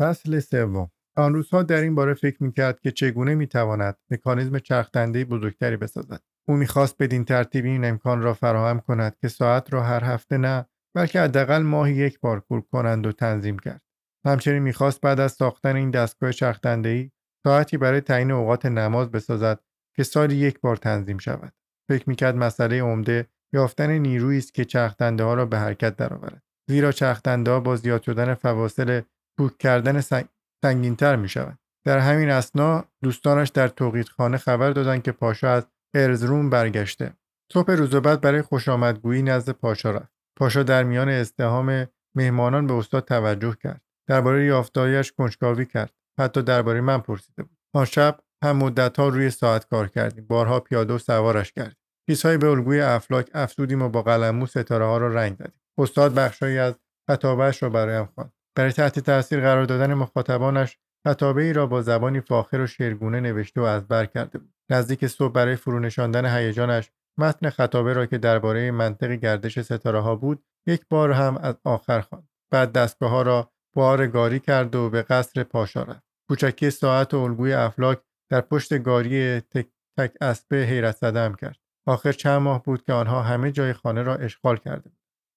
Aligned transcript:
فصل 0.00 0.40
سوم. 0.40 0.90
آن 1.16 1.34
روزها 1.34 1.62
در 1.62 1.80
این 1.80 1.94
باره 1.94 2.14
فکر 2.14 2.42
می‌کرد 2.42 2.80
که 2.80 2.90
چگونه 2.90 3.34
می‌تواند 3.34 3.96
مکانیزم 4.10 4.58
چرخدنده 4.58 5.24
بزرگتری 5.24 5.76
بسازد. 5.76 6.20
او 6.48 6.56
می‌خواست 6.56 6.96
بدین 6.98 7.24
ترتیب 7.24 7.64
این 7.64 7.84
امکان 7.84 8.22
را 8.22 8.34
فراهم 8.34 8.80
کند 8.80 9.16
که 9.20 9.28
ساعت 9.28 9.72
را 9.72 9.82
هر 9.82 10.04
هفته 10.04 10.38
نه 10.38 10.66
بلکه 10.94 11.20
حداقل 11.20 11.62
ماهی 11.62 11.94
یک 11.94 12.20
بار 12.20 12.40
کور 12.40 12.60
کنند 12.60 13.06
و 13.06 13.12
تنظیم 13.12 13.58
کرد. 13.58 13.82
همچنین 14.26 14.62
می‌خواست 14.62 15.00
بعد 15.00 15.20
از 15.20 15.32
ساختن 15.32 15.76
این 15.76 15.90
دستگاه 15.90 16.32
چرخدندهای 16.32 17.10
ساعتی 17.44 17.76
برای 17.76 18.00
تعیین 18.00 18.30
اوقات 18.30 18.66
نماز 18.66 19.10
بسازد 19.10 19.60
که 19.96 20.02
سالی 20.02 20.36
یک 20.36 20.60
بار 20.60 20.76
تنظیم 20.76 21.18
شود. 21.18 21.52
فکر 21.88 22.08
می‌کرد 22.08 22.36
مسئله 22.36 22.82
عمده 22.82 23.26
یافتن 23.52 23.90
نیرویی 23.90 24.38
است 24.38 24.54
که 24.54 24.64
چرخدنده 24.64 25.24
ها 25.24 25.34
را 25.34 25.46
به 25.46 25.58
حرکت 25.58 25.96
درآورد. 25.96 26.42
زیرا 26.68 26.92
چرخدنده 26.92 27.50
ها 27.50 27.60
با 27.60 27.76
زیاد 27.76 28.02
شدن 28.02 28.34
فواصل 28.34 29.00
کوک 29.40 29.58
کردن 29.58 30.00
سنگ... 30.00 30.24
سنگینتر 30.64 31.16
می 31.16 31.28
شود. 31.28 31.58
در 31.84 31.98
همین 31.98 32.30
اسنا 32.30 32.84
دوستانش 33.02 33.48
در 33.48 33.68
توقیدخانه 33.68 34.36
خبر 34.36 34.70
دادند 34.70 35.02
که 35.02 35.12
پاشا 35.12 35.52
از 35.52 35.66
ارزروم 35.94 36.50
برگشته. 36.50 37.12
صبح 37.52 37.72
روز 37.72 37.94
بعد 37.94 38.20
برای 38.20 38.42
خوش 38.42 38.68
آمدگویی 38.68 39.22
نزد 39.22 39.50
پاشا 39.50 39.90
رفت. 39.90 40.12
پاشا 40.38 40.62
در 40.62 40.82
میان 40.82 41.08
ازدهام 41.08 41.86
مهمانان 42.14 42.66
به 42.66 42.74
استاد 42.74 43.04
توجه 43.04 43.56
کرد. 43.62 43.80
درباره 44.08 44.44
یافتهایش 44.44 45.12
کنجکاوی 45.12 45.66
کرد. 45.66 45.92
حتی 46.20 46.42
درباره 46.42 46.80
من 46.80 46.98
پرسیده 46.98 47.42
بود. 47.42 47.58
آن 47.74 47.84
شب 47.84 48.20
هم 48.44 48.56
مدتها 48.56 49.08
روی 49.08 49.30
ساعت 49.30 49.68
کار 49.68 49.88
کردیم. 49.88 50.26
بارها 50.26 50.60
پیاده 50.60 50.94
و 50.94 50.98
سوارش 50.98 51.52
کردیم. 51.52 51.76
چیزهایی 52.10 52.38
به 52.38 52.48
الگوی 52.48 52.80
افلاک 52.80 53.30
افزودیم 53.34 53.82
و 53.82 53.88
با 53.88 54.02
قلمو 54.02 54.46
ستاره 54.46 54.84
ها 54.84 54.98
را 54.98 55.14
رنگ 55.14 55.36
دادیم. 55.36 55.60
استاد 55.78 56.14
بخشهایی 56.14 56.58
از 56.58 56.74
خطابهاش 57.10 57.62
را 57.62 57.68
برایم 57.68 58.08
خواند. 58.14 58.32
برای 58.60 58.72
تحت 58.72 58.98
تاثیر 58.98 59.40
قرار 59.40 59.64
دادن 59.64 59.94
مخاطبانش 59.94 60.78
خطابه 61.06 61.42
ای 61.42 61.52
را 61.52 61.66
با 61.66 61.82
زبانی 61.82 62.20
فاخر 62.20 62.60
و 62.60 62.66
شیرگونه 62.66 63.20
نوشته 63.20 63.60
و 63.60 63.64
از 63.64 63.88
بر 63.88 64.06
کرده 64.06 64.38
بود. 64.38 64.54
نزدیک 64.70 65.06
صبح 65.06 65.32
برای 65.32 65.56
فرونشاندن 65.56 66.36
هیجانش 66.36 66.90
متن 67.18 67.50
خطابه 67.50 67.92
را 67.92 68.06
که 68.06 68.18
درباره 68.18 68.70
منطق 68.70 69.10
گردش 69.10 69.60
ستاره 69.60 70.00
ها 70.00 70.16
بود 70.16 70.44
یک 70.66 70.82
بار 70.90 71.12
هم 71.12 71.36
از 71.36 71.54
آخر 71.64 72.00
خواند. 72.00 72.28
بعد 72.50 72.72
دستگاه 72.72 73.10
ها 73.10 73.22
را 73.22 73.50
بار 73.76 74.06
گاری 74.06 74.40
کرد 74.40 74.74
و 74.74 74.90
به 74.90 75.02
قصر 75.02 75.42
پاشا 75.42 75.82
رفت. 75.82 76.02
کوچکی 76.28 76.70
ساعت 76.70 77.14
و 77.14 77.18
الگوی 77.18 77.52
افلاک 77.52 78.00
در 78.30 78.40
پشت 78.40 78.82
گاری 78.82 79.40
تک 79.40 79.68
تک 79.98 80.12
اسبه 80.20 80.56
حیرت 80.56 80.96
زدم 80.96 81.34
کرد. 81.34 81.58
آخر 81.86 82.12
چند 82.12 82.42
ماه 82.42 82.62
بود 82.62 82.84
که 82.84 82.92
آنها 82.92 83.22
همه 83.22 83.52
جای 83.52 83.72
خانه 83.72 84.02
را 84.02 84.14
اشغال 84.14 84.56
کرده 84.56 84.90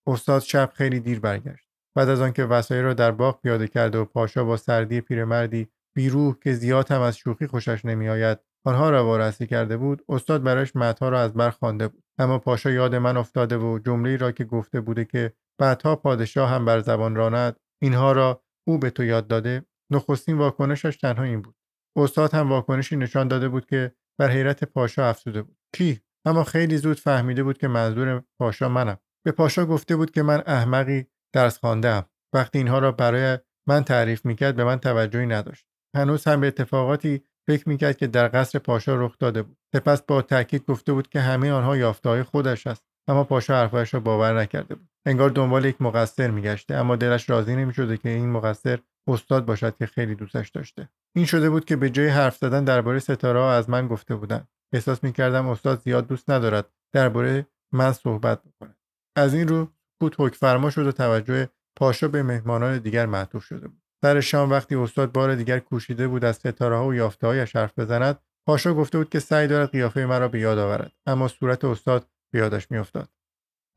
استاد 0.08 0.42
شب 0.42 0.72
خیلی 0.74 1.00
دیر 1.00 1.20
برگشت. 1.20 1.73
بعد 1.96 2.10
از 2.10 2.22
آنکه 2.22 2.46
وسایل 2.46 2.84
را 2.84 2.94
در 2.94 3.12
باغ 3.12 3.42
پیاده 3.42 3.68
کرده 3.68 3.98
و 3.98 4.06
پاشا 4.06 4.44
با 4.44 4.58
سردی 4.58 5.02
پیرمردی 5.02 5.68
بیروح 5.96 6.36
که 6.44 6.54
زیاد 6.54 6.92
هم 6.92 7.02
از 7.02 7.18
شوخی 7.18 7.48
خوشش 7.48 7.86
نمیآید 7.86 8.40
آنها 8.66 8.90
را 8.90 9.06
وارسی 9.06 9.48
کرده 9.48 9.78
بود 9.78 10.06
استاد 10.10 10.44
برایش 10.44 10.76
متها 10.76 11.10
را 11.10 11.22
از 11.22 11.34
بر 11.34 11.50
خوانده 11.50 11.88
بود. 11.88 12.04
اما 12.20 12.40
پاشا 12.40 12.72
یاد 12.72 12.96
من 12.96 13.18
افتاده 13.18 13.58
و 13.58 13.80
جمله 13.80 14.18
را 14.18 14.32
که 14.32 14.44
گفته 14.44 14.82
بوده 14.82 15.06
که 15.06 15.34
بعدها 15.60 15.96
پادشاه 15.96 16.50
هم 16.50 16.66
بر 16.66 16.80
زبان 16.80 17.16
راند 17.16 17.56
اینها 17.82 18.12
را 18.12 18.44
او 18.68 18.78
به 18.78 18.90
تو 18.90 19.04
یاد 19.04 19.28
داده 19.28 19.66
نخستین 19.92 20.38
واکنشش 20.38 20.98
تنها 20.98 21.24
این 21.24 21.42
بود. 21.42 21.56
استاد 21.96 22.34
هم 22.34 22.50
واکنشی 22.50 22.96
نشان 22.96 23.28
داده 23.28 23.50
بود 23.50 23.66
که 23.66 23.96
بر 24.20 24.30
حیرت 24.30 24.64
پاشا 24.64 25.10
افسوده 25.10 25.42
بود. 25.42 25.58
کی 25.76 26.02
اما 26.26 26.44
خیلی 26.44 26.78
زود 26.78 27.00
فهمیده 27.00 27.44
بود 27.44 27.58
که 27.58 27.68
منظور 27.68 28.24
پاشا 28.40 28.70
منم. 28.70 28.98
به 29.26 29.32
پاشا 29.32 29.66
گفته 29.66 29.96
بود 29.96 30.12
که 30.12 30.24
من 30.24 30.44
احمقی 30.46 31.06
درس 31.34 31.60
خواندم. 31.60 32.06
وقتی 32.36 32.58
اینها 32.58 32.80
را 32.80 32.92
برای 32.92 33.38
من 33.68 33.84
تعریف 33.84 34.26
می‌کرد 34.26 34.56
به 34.56 34.64
من 34.64 34.80
توجهی 34.80 35.26
نداشت. 35.26 35.66
هنوز 35.96 36.28
هم 36.28 36.42
به 36.42 36.48
اتفاقاتی 36.48 37.24
فکر 37.48 37.70
می‌کرد 37.70 37.98
که 37.98 38.08
در 38.08 38.28
قصر 38.28 38.60
پاشا 38.60 38.96
رخ 38.96 39.16
داده 39.20 39.42
بود. 39.42 39.58
سپس 39.76 40.02
با 40.02 40.22
تاکید 40.22 40.66
گفته 40.66 40.94
بود 40.94 41.10
که 41.10 41.20
همه 41.20 41.52
آنها 41.52 41.78
یافتههای 41.78 42.24
خودش 42.24 42.68
است 42.68 42.84
اما 43.08 43.24
پاشا 43.24 43.56
حرفهایش 43.56 43.94
را 43.94 44.00
باور 44.00 44.42
نکرده 44.42 44.76
بود. 44.76 44.90
انگار 45.06 45.30
دنبال 45.30 45.66
یک 45.66 45.82
مقصر 45.82 46.32
میگشته 46.32 46.76
اما 46.76 46.96
دلش 46.96 47.30
راضی 47.30 47.56
نمی‌شده 47.56 47.98
که 47.98 48.10
این 48.10 48.30
مقصر 48.30 48.80
استاد 49.08 49.46
باشد 49.46 49.78
که 49.78 49.86
خیلی 49.86 50.16
دوستش 50.16 50.50
داشته. 50.50 50.90
این 51.16 51.26
شده 51.26 51.50
بود 51.50 51.66
که 51.66 51.76
به 51.76 51.90
جای 51.90 52.08
حرف 52.08 52.38
زدن 52.38 52.64
درباره 52.64 53.00
ستاره 53.00 53.40
از 53.40 53.70
من 53.70 53.88
گفته 53.88 54.16
بودند. 54.16 54.48
احساس 54.74 55.04
می‌کردم 55.04 55.48
استاد 55.48 55.82
زیاد 55.82 56.08
دوست 56.08 56.30
ندارد 56.30 56.70
درباره 56.94 57.48
من 57.74 57.94
صحبت 57.94 58.42
بکند. 58.44 58.78
از 59.18 59.34
این 59.34 59.48
رو 59.48 59.68
بود 60.04 60.16
حک 60.20 60.36
فرما 60.36 60.70
شد 60.70 60.88
و 60.88 60.92
توجه 60.92 61.50
پاشا 61.76 62.08
به 62.08 62.24
مهمانان 62.24 62.78
دیگر 62.78 63.06
معطوف 63.06 63.44
شده 63.44 63.68
بود. 63.68 63.82
سر 64.02 64.20
شام 64.20 64.50
وقتی 64.50 64.76
استاد 64.76 65.12
بار 65.12 65.36
دیگر 65.36 65.60
کوشیده 65.60 66.08
بود 66.08 66.26
از 66.26 66.36
ستاره 66.36 66.76
ها 66.76 66.88
و 66.88 66.94
یافته 66.94 67.28
هایش 67.28 67.56
حرف 67.56 67.80
بزند 67.80 68.20
پاشا 68.48 68.74
گفته 68.74 68.98
بود 68.98 69.10
که 69.10 69.20
سعی 69.20 69.48
دارد 69.48 69.72
قیافه 69.72 70.06
مرا 70.06 70.28
به 70.28 70.40
یاد 70.40 70.58
آورد 70.58 70.92
اما 71.06 71.28
صورت 71.28 71.66
استاد 71.66 72.08
به 72.34 72.40
یادش 72.40 72.72
میافتاد. 72.72 73.10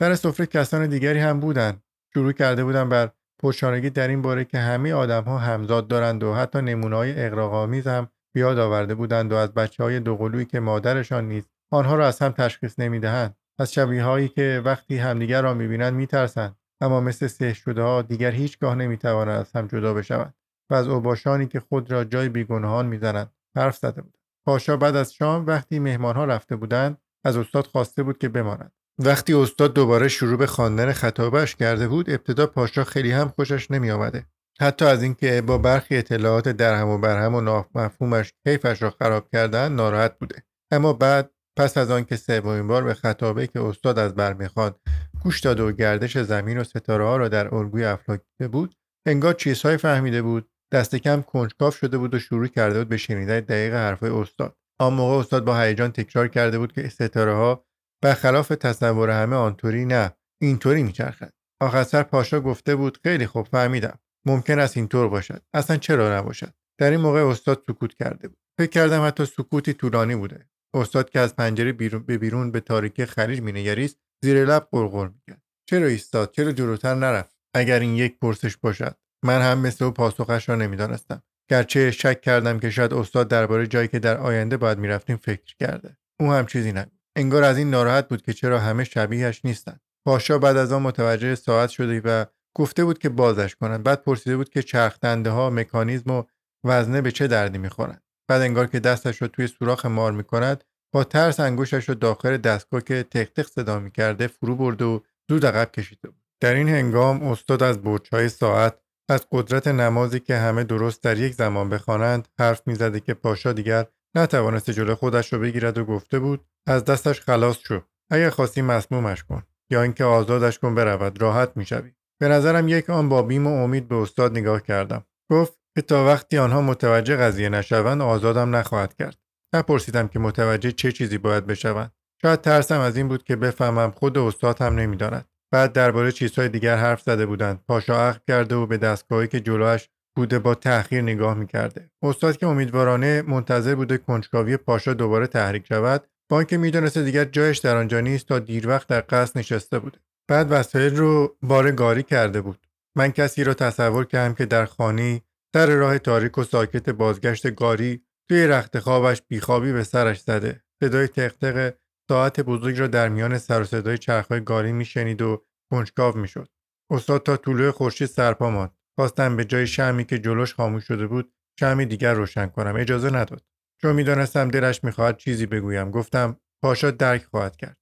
در 0.00 0.14
سفره 0.14 0.46
کسان 0.46 0.86
دیگری 0.86 1.18
هم 1.18 1.40
بودند. 1.40 1.82
شروع 2.14 2.32
کرده 2.32 2.64
بودند 2.64 2.88
بر 2.88 3.10
پرچانگی 3.42 3.90
در 3.90 4.08
این 4.08 4.22
باره 4.22 4.44
که 4.44 4.58
همه 4.58 4.92
آدم 4.92 5.24
ها 5.24 5.38
همزاد 5.38 5.88
دارند 5.88 6.22
و 6.22 6.34
حتی 6.34 6.62
نمونه 6.62 6.96
های 6.96 7.26
اقراقآمیز 7.26 7.86
هم 7.86 8.08
بیاد 8.34 8.58
آورده 8.58 8.94
بودند 8.94 9.32
و 9.32 9.36
از 9.36 9.54
بچه 9.54 9.82
های 9.82 10.00
دوقلویی 10.00 10.44
که 10.44 10.60
مادرشان 10.60 11.28
نیست 11.28 11.50
آنها 11.70 11.96
را 11.96 12.06
از 12.06 12.18
هم 12.18 12.32
تشخیص 12.32 12.78
نمی‌دهند. 12.78 13.36
از 13.58 13.72
شبیه 13.72 14.04
هایی 14.04 14.28
که 14.28 14.62
وقتی 14.64 14.96
همدیگر 14.96 15.42
را 15.42 15.54
می‌بینند 15.54 15.94
میترسند. 15.94 16.56
اما 16.80 17.00
مثل 17.00 17.26
سه 17.26 17.52
شده 17.52 17.82
ها 17.82 18.02
دیگر 18.02 18.30
هیچگاه 18.30 18.74
نمی‌توانند 18.74 19.40
از 19.40 19.52
هم 19.52 19.66
جدا 19.66 19.94
بشوند 19.94 20.34
و 20.70 20.74
از 20.74 20.88
اوباشانی 20.88 21.46
که 21.46 21.60
خود 21.60 21.90
را 21.90 22.04
جای 22.04 22.28
بیگناهان 22.28 22.86
می‌زنند 22.86 23.30
حرف 23.56 23.76
زده 23.76 24.02
بود. 24.02 24.18
پاشا 24.46 24.76
بعد 24.76 24.96
از 24.96 25.14
شام 25.14 25.46
وقتی 25.46 25.78
مهمانها 25.78 26.24
رفته 26.24 26.56
بودند 26.56 26.98
از 27.24 27.36
استاد 27.36 27.66
خواسته 27.66 28.02
بود 28.02 28.18
که 28.18 28.28
بماند. 28.28 28.72
وقتی 28.98 29.34
استاد 29.34 29.74
دوباره 29.74 30.08
شروع 30.08 30.38
به 30.38 30.46
خواندن 30.46 30.92
خطابش 30.92 31.56
کرده 31.56 31.88
بود 31.88 32.10
ابتدا 32.10 32.46
پاشا 32.46 32.84
خیلی 32.84 33.10
هم 33.10 33.28
خوشش 33.28 33.70
نمیآمده. 33.70 34.26
حتی 34.60 34.84
از 34.84 35.02
اینکه 35.02 35.42
با 35.42 35.58
برخی 35.58 35.96
اطلاعات 35.96 36.48
درهم 36.48 36.88
و 36.88 36.98
برهم 36.98 37.34
و 37.34 37.40
نامفهومش 37.40 38.32
کیفش 38.46 38.82
را 38.82 38.90
خراب 38.90 39.28
کردن 39.32 39.72
ناراحت 39.72 40.18
بوده. 40.18 40.42
اما 40.70 40.92
بعد 40.92 41.30
پس 41.56 41.78
از 41.78 41.90
آنکه 41.90 42.16
سومین 42.16 42.68
بار 42.68 42.84
به 42.84 42.94
خطابه 42.94 43.46
که 43.46 43.60
استاد 43.60 43.98
از 43.98 44.14
بر 44.14 44.32
می‌خواند 44.32 44.74
گوش 45.22 45.40
داده 45.40 45.62
و 45.62 45.72
گردش 45.72 46.18
زمین 46.18 46.58
و 46.58 46.64
ستاره 46.64 47.04
ها 47.04 47.16
را 47.16 47.28
در 47.28 47.54
الگوی 47.54 47.84
افلاک 47.84 48.20
بود 48.52 48.74
انگار 49.06 49.34
چیزهایی 49.34 49.76
فهمیده 49.76 50.22
بود. 50.22 50.50
دست 50.72 50.96
کم 50.96 51.22
کنجکاو 51.22 51.70
شده 51.70 51.98
بود 51.98 52.14
و 52.14 52.18
شروع 52.18 52.46
کرده 52.46 52.78
بود 52.78 52.88
به 52.88 52.96
شنیدن 52.96 53.40
دقیق 53.40 53.74
حرفهای 53.74 54.10
استاد. 54.10 54.56
آن 54.80 54.94
موقع 54.94 55.14
استاد 55.16 55.44
با 55.44 55.60
هیجان 55.60 55.92
تکرار 55.92 56.28
کرده 56.28 56.58
بود 56.58 56.72
که 56.72 56.88
ستاره 56.88 57.34
ها 57.34 57.66
برخلاف 58.02 58.48
تصور 58.48 59.10
همه 59.10 59.36
آنطوری 59.36 59.84
نه 59.84 60.16
اینطوری 60.42 60.82
میچرخد 60.82 61.32
آخر 61.62 61.82
سر 61.82 62.02
پاشا 62.02 62.40
گفته 62.40 62.76
بود 62.76 62.98
خیلی 63.02 63.26
خوب 63.26 63.46
فهمیدم. 63.46 63.98
ممکن 64.26 64.58
است 64.58 64.76
اینطور 64.76 65.08
باشد. 65.08 65.42
اصلا 65.54 65.76
چرا 65.76 66.18
نباشد؟ 66.18 66.54
در 66.80 66.90
این 66.90 67.00
موقع 67.00 67.26
استاد 67.26 67.62
سکوت 67.66 67.94
کرده 67.94 68.28
بود. 68.28 68.38
فکر 68.58 68.70
کردم 68.70 69.06
حتی 69.06 69.26
سکوتی 69.26 69.72
طولانی 69.72 70.16
بوده. 70.16 70.48
استاد 70.74 71.10
که 71.10 71.20
از 71.20 71.36
پنجره 71.36 71.72
بیرون 71.72 72.02
به 72.02 72.18
بیرون 72.18 72.50
به 72.50 72.60
تاریکی 72.60 73.06
خلیج 73.06 73.40
مینگریست 73.40 73.98
زیر 74.24 74.44
لب 74.44 74.68
قرقر 74.72 75.08
می‌کرد. 75.08 75.42
چرا 75.70 75.86
ایستاد؟ 75.86 76.30
چرا 76.30 76.52
جلوتر 76.52 76.94
نرفت؟ 76.94 77.36
اگر 77.54 77.80
این 77.80 77.94
یک 77.94 78.18
پرسش 78.18 78.56
باشد. 78.56 78.96
من 79.24 79.42
هم 79.42 79.58
مثل 79.58 79.84
او 79.84 79.90
پاسخش 79.90 80.48
را 80.48 80.54
نمی‌دانستم. 80.54 81.22
گرچه 81.50 81.90
شک 81.90 82.20
کردم 82.20 82.58
که 82.58 82.70
شاید 82.70 82.94
استاد 82.94 83.28
درباره 83.28 83.66
جایی 83.66 83.88
که 83.88 83.98
در 83.98 84.16
آینده 84.16 84.56
باید 84.56 84.78
می‌رفتیم 84.78 85.16
فکر 85.16 85.54
کرده. 85.58 85.96
او 86.20 86.32
هم 86.32 86.46
چیزی 86.46 86.72
نگفت. 86.72 86.96
انگار 87.16 87.42
از 87.44 87.58
این 87.58 87.70
ناراحت 87.70 88.08
بود 88.08 88.22
که 88.22 88.32
چرا 88.32 88.58
همه 88.58 88.84
شبیهش 88.84 89.40
نیستند. 89.44 89.80
پاشا 90.06 90.38
بعد 90.38 90.56
از 90.56 90.72
آن 90.72 90.82
متوجه 90.82 91.34
ساعت 91.34 91.70
شده 91.70 92.00
و 92.04 92.24
گفته 92.56 92.84
بود 92.84 92.98
که 92.98 93.08
بازش 93.08 93.54
کنند. 93.54 93.82
بعد 93.82 94.02
پرسیده 94.02 94.36
بود 94.36 94.48
که 94.48 94.62
چرخدنده 94.62 95.30
ها 95.30 95.50
مکانیزم 95.50 96.10
و 96.10 96.22
وزنه 96.64 97.00
به 97.00 97.12
چه 97.12 97.26
دردی 97.26 97.58
می‌خورند. 97.58 98.02
بعد 98.28 98.42
انگار 98.42 98.66
که 98.66 98.80
دستش 98.80 99.22
رو 99.22 99.28
توی 99.28 99.46
سوراخ 99.46 99.86
مار 99.86 100.12
می‌کند 100.12 100.64
با 100.92 101.04
ترس 101.04 101.40
انگوشش 101.40 101.88
رو 101.88 101.94
داخل 101.94 102.36
دستگاه 102.36 102.80
که 102.80 103.02
تق 103.02 103.46
صدا 103.46 103.78
می‌کرده 103.78 104.26
فرو 104.26 104.56
برد 104.56 104.82
و 104.82 105.02
زود 105.30 105.46
عقب 105.46 105.72
کشیده 105.72 106.08
بود. 106.08 106.22
در 106.40 106.54
این 106.54 106.68
هنگام 106.68 107.22
استاد 107.22 107.62
از 107.62 107.82
برجهای 107.82 108.28
ساعت 108.28 108.78
از 109.08 109.26
قدرت 109.32 109.68
نمازی 109.68 110.20
که 110.20 110.36
همه 110.36 110.64
درست 110.64 111.02
در 111.02 111.18
یک 111.18 111.34
زمان 111.34 111.68
بخوانند 111.68 112.28
حرف 112.38 112.62
می‌زده 112.66 113.00
که 113.00 113.14
پاشا 113.14 113.52
دیگر 113.52 113.86
نتوانست 114.16 114.70
جلو 114.70 114.94
خودش 114.94 115.32
رو 115.32 115.38
بگیرد 115.38 115.78
و 115.78 115.84
گفته 115.84 116.18
بود 116.18 116.46
از 116.66 116.84
دستش 116.84 117.20
خلاص 117.20 117.58
شو 117.58 117.82
اگر 118.10 118.30
خواستی 118.30 118.62
مسمومش 118.62 119.24
کن 119.24 119.42
یا 119.70 119.82
اینکه 119.82 120.04
آزادش 120.04 120.58
کن 120.58 120.74
برود 120.74 121.22
راحت 121.22 121.52
می‌شوی. 121.56 121.92
به 122.20 122.28
نظرم 122.28 122.68
یک 122.68 122.90
آن 122.90 123.08
با 123.08 123.22
بیم 123.22 123.46
و 123.46 123.62
امید 123.62 123.88
به 123.88 123.94
استاد 123.94 124.30
نگاه 124.38 124.62
کردم. 124.62 125.04
گفت 125.30 125.58
که 125.76 125.82
تا 125.82 126.06
وقتی 126.06 126.38
آنها 126.38 126.60
متوجه 126.60 127.16
قضیه 127.16 127.48
نشوند 127.48 128.02
آزادم 128.02 128.56
نخواهد 128.56 128.94
کرد. 128.94 129.18
نپرسیدم 129.54 130.08
که 130.08 130.18
متوجه 130.18 130.72
چه 130.72 130.92
چیزی 130.92 131.18
باید 131.18 131.46
بشوند. 131.46 131.92
شاید 132.22 132.40
ترسم 132.40 132.80
از 132.80 132.96
این 132.96 133.08
بود 133.08 133.24
که 133.24 133.36
بفهمم 133.36 133.90
خود 133.90 134.18
استاد 134.18 134.62
هم 134.62 134.74
نمی‌داند. 134.74 135.24
بعد 135.52 135.72
درباره 135.72 136.12
چیزهای 136.12 136.48
دیگر 136.48 136.76
حرف 136.76 137.02
زده 137.02 137.26
بودند. 137.26 137.60
پاشا 137.68 138.08
عقب 138.08 138.22
کرده 138.28 138.54
و 138.54 138.66
به 138.66 138.76
دستگاهی 138.76 139.28
که 139.28 139.40
جلوش 139.40 139.88
بوده 140.16 140.38
با 140.38 140.54
تأخیر 140.54 141.02
نگاه 141.02 141.34
می‌کرده. 141.34 141.90
استاد 142.02 142.36
که 142.36 142.46
امیدوارانه 142.46 143.22
منتظر 143.22 143.74
بوده 143.74 143.98
کنجکاوی 143.98 144.56
پاشا 144.56 144.94
دوباره 144.94 145.26
تحریک 145.26 145.66
شود 145.66 146.06
با 146.30 146.38
اینکه 146.38 146.56
می‌دونسته 146.56 147.02
دیگر 147.02 147.24
جایش 147.24 147.58
در 147.58 147.76
آنجا 147.76 148.00
نیست 148.00 148.26
تا 148.26 148.38
دیر 148.38 148.68
وقت 148.68 148.88
در 148.88 149.04
قصد 149.08 149.38
نشسته 149.38 149.78
بوده. 149.78 149.98
بعد 150.28 150.46
وسایل 150.50 150.96
رو 150.96 151.36
بار 151.42 151.70
گاری 151.70 152.02
کرده 152.02 152.40
بود. 152.40 152.66
من 152.96 153.12
کسی 153.12 153.44
را 153.44 153.54
تصور 153.54 154.04
کردم 154.04 154.34
که 154.34 154.46
در 154.46 154.64
خانه 154.64 155.20
در 155.54 155.66
راه 155.66 155.98
تاریک 155.98 156.38
و 156.38 156.44
ساکت 156.44 156.90
بازگشت 156.90 157.54
گاری 157.54 158.06
توی 158.28 158.46
رخت 158.46 158.78
خوابش 158.78 159.22
بیخوابی 159.28 159.72
به 159.72 159.84
سرش 159.84 160.20
زده. 160.20 160.62
صدای 160.82 161.08
تقتق 161.08 161.74
ساعت 162.08 162.40
بزرگ 162.40 162.78
را 162.78 162.86
در 162.86 163.08
میان 163.08 163.38
سر 163.38 163.60
و 163.60 163.64
صدای 163.64 163.98
چرخهای 163.98 164.40
گاری 164.40 164.72
میشنید 164.72 165.22
و 165.22 165.44
کنجکاو 165.72 166.18
می‌شد. 166.18 166.48
استاد 166.90 167.22
تا 167.22 167.36
طلوع 167.36 167.70
خورشید 167.70 168.08
سرپا 168.08 168.50
ماند. 168.50 168.72
خواستم 168.98 169.36
به 169.36 169.44
جای 169.44 169.66
شمی 169.66 170.04
که 170.04 170.18
جلوش 170.18 170.54
خاموش 170.54 170.84
شده 170.84 171.06
بود 171.06 171.32
شمی 171.60 171.86
دیگر 171.86 172.14
روشن 172.14 172.46
کنم. 172.46 172.76
اجازه 172.76 173.10
نداد. 173.10 173.42
چون 173.82 173.96
می‌دانستم 173.96 174.48
دلش 174.48 174.84
می‌خواهد 174.84 175.16
چیزی 175.16 175.46
بگویم 175.46 175.90
گفتم 175.90 176.36
پاشا 176.62 176.90
درک 176.90 177.24
خواهد 177.24 177.56
کرد. 177.56 177.76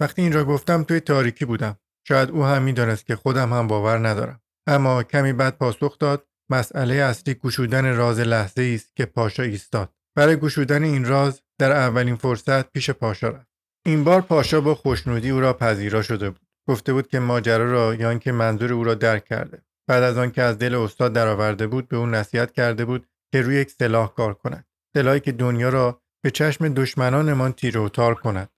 وقتی 0.00 0.22
این 0.22 0.32
را 0.32 0.44
گفتم 0.44 0.82
توی 0.82 1.00
تاریکی 1.00 1.44
بودم. 1.44 1.78
شاید 2.08 2.30
او 2.30 2.44
هم 2.44 2.62
می‌دانست 2.62 3.06
که 3.06 3.16
خودم 3.16 3.52
هم 3.52 3.66
باور 3.66 4.08
ندارم. 4.08 4.40
اما 4.68 5.02
کمی 5.02 5.32
بعد 5.32 5.58
پاسخ 5.58 5.98
داد 5.98 6.26
مسئله 6.50 6.94
اصلی 6.94 7.34
گشودن 7.34 7.96
راز 7.96 8.20
لحظه 8.20 8.72
است 8.74 8.96
که 8.96 9.06
پاشا 9.06 9.42
ایستاد. 9.42 9.92
برای 10.16 10.36
گشودن 10.36 10.82
این 10.82 11.04
راز 11.04 11.42
در 11.58 11.72
اولین 11.72 12.16
فرصت 12.16 12.72
پیش 12.72 12.90
پاشا 12.90 13.28
رفت. 13.28 13.48
این 13.86 14.04
بار 14.04 14.20
پاشا 14.20 14.60
با 14.60 14.74
خوشنودی 14.74 15.30
او 15.30 15.40
را 15.40 15.52
پذیرا 15.52 16.02
شده 16.02 16.30
بود. 16.30 16.46
گفته 16.68 16.92
بود 16.92 17.08
که 17.08 17.18
ماجرا 17.18 17.72
را 17.72 17.94
یا 17.94 18.10
اینکه 18.10 18.32
منظور 18.32 18.72
او 18.72 18.84
را 18.84 18.94
درک 18.94 19.24
کرده. 19.24 19.62
بعد 19.88 20.02
از 20.02 20.18
آنکه 20.18 20.42
از 20.42 20.58
دل 20.58 20.74
استاد 20.74 21.12
درآورده 21.12 21.66
بود 21.66 21.88
به 21.88 21.96
او 21.96 22.06
نصیحت 22.06 22.52
کرده 22.52 22.84
بود 22.84 23.06
که 23.32 23.42
روی 23.42 23.56
یک 23.56 23.70
سلاح 23.70 24.14
کار 24.14 24.34
کند. 24.34 24.66
سلاحی 24.96 25.20
که 25.20 25.32
دنیا 25.32 25.68
را 25.68 26.02
به 26.22 26.30
چشم 26.30 26.68
دشمنانمان 26.68 27.52
تیر 27.52 27.78
و 27.78 27.88
تار 27.88 28.14
کند. 28.14 28.48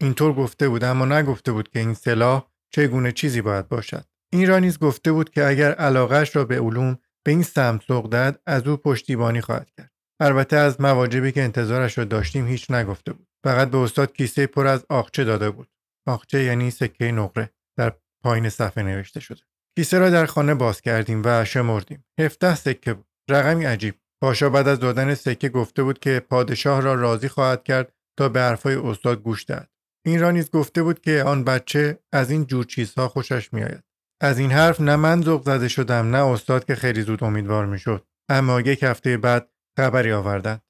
اینطور 0.00 0.32
گفته 0.32 0.68
بود 0.68 0.84
اما 0.84 1.04
نگفته 1.04 1.52
بود 1.52 1.68
که 1.68 1.78
این 1.78 1.94
سلاح 1.94 2.46
چگونه 2.70 3.12
چیزی 3.12 3.42
باید 3.42 3.68
باشد. 3.68 4.04
این 4.32 4.48
را 4.48 4.58
نیز 4.58 4.78
گفته 4.78 5.12
بود 5.12 5.30
که 5.30 5.46
اگر 5.46 5.72
علاقهش 5.72 6.36
را 6.36 6.44
به 6.44 6.60
علوم 6.60 6.98
به 7.28 7.32
این 7.32 7.42
سمت 7.42 7.82
سوق 7.82 8.08
داد 8.08 8.42
از 8.46 8.66
او 8.66 8.76
پشتیبانی 8.76 9.40
خواهد 9.40 9.70
کرد. 9.76 9.90
البته 10.20 10.56
از 10.56 10.80
مواجبی 10.80 11.32
که 11.32 11.42
انتظارش 11.42 11.98
را 11.98 12.04
داشتیم 12.04 12.46
هیچ 12.46 12.70
نگفته 12.70 13.12
بود. 13.12 13.26
فقط 13.44 13.70
به 13.70 13.78
استاد 13.78 14.12
کیسه 14.12 14.46
پر 14.46 14.66
از 14.66 14.86
آخچه 14.88 15.24
داده 15.24 15.50
بود. 15.50 15.68
آخچه 16.06 16.42
یعنی 16.42 16.70
سکه 16.70 17.12
نقره 17.12 17.50
در 17.78 17.92
پایین 18.24 18.48
صفحه 18.48 18.84
نوشته 18.84 19.20
شده. 19.20 19.40
کیسه 19.76 19.98
را 19.98 20.10
در 20.10 20.26
خانه 20.26 20.54
باز 20.54 20.80
کردیم 20.80 21.22
و 21.24 21.44
شمردیم 21.44 22.04
هفته 22.20 22.54
سکه 22.54 22.94
بود. 22.94 23.06
رقمی 23.30 23.64
عجیب. 23.64 23.94
پاشا 24.22 24.50
بعد 24.50 24.68
از 24.68 24.80
دادن 24.80 25.14
سکه 25.14 25.48
گفته 25.48 25.82
بود 25.82 25.98
که 25.98 26.20
پادشاه 26.20 26.80
را 26.80 26.94
راضی 26.94 27.28
خواهد 27.28 27.64
کرد 27.64 27.92
تا 28.18 28.28
به 28.28 28.40
حرفهای 28.40 28.74
استاد 28.74 29.22
گوش 29.22 29.46
دهد. 29.46 29.70
این 30.06 30.20
را 30.20 30.30
نیز 30.30 30.50
گفته 30.50 30.82
بود 30.82 31.00
که 31.00 31.22
آن 31.22 31.44
بچه 31.44 31.98
از 32.12 32.30
این 32.30 32.46
جور 32.46 32.64
چیزها 32.64 33.08
خوشش 33.08 33.52
میآید. 33.52 33.87
از 34.20 34.38
این 34.38 34.50
حرف 34.52 34.80
نه 34.80 34.96
من 34.96 35.22
ذوق 35.22 35.44
زده 35.44 35.68
شدم 35.68 36.16
نه 36.16 36.26
استاد 36.26 36.64
که 36.64 36.74
خیلی 36.74 37.02
زود 37.02 37.24
امیدوار 37.24 37.66
می‌شد. 37.66 38.06
اما 38.28 38.60
یک 38.60 38.82
هفته 38.82 39.16
بعد 39.16 39.48
خبری 39.76 40.12
آوردند 40.12 40.62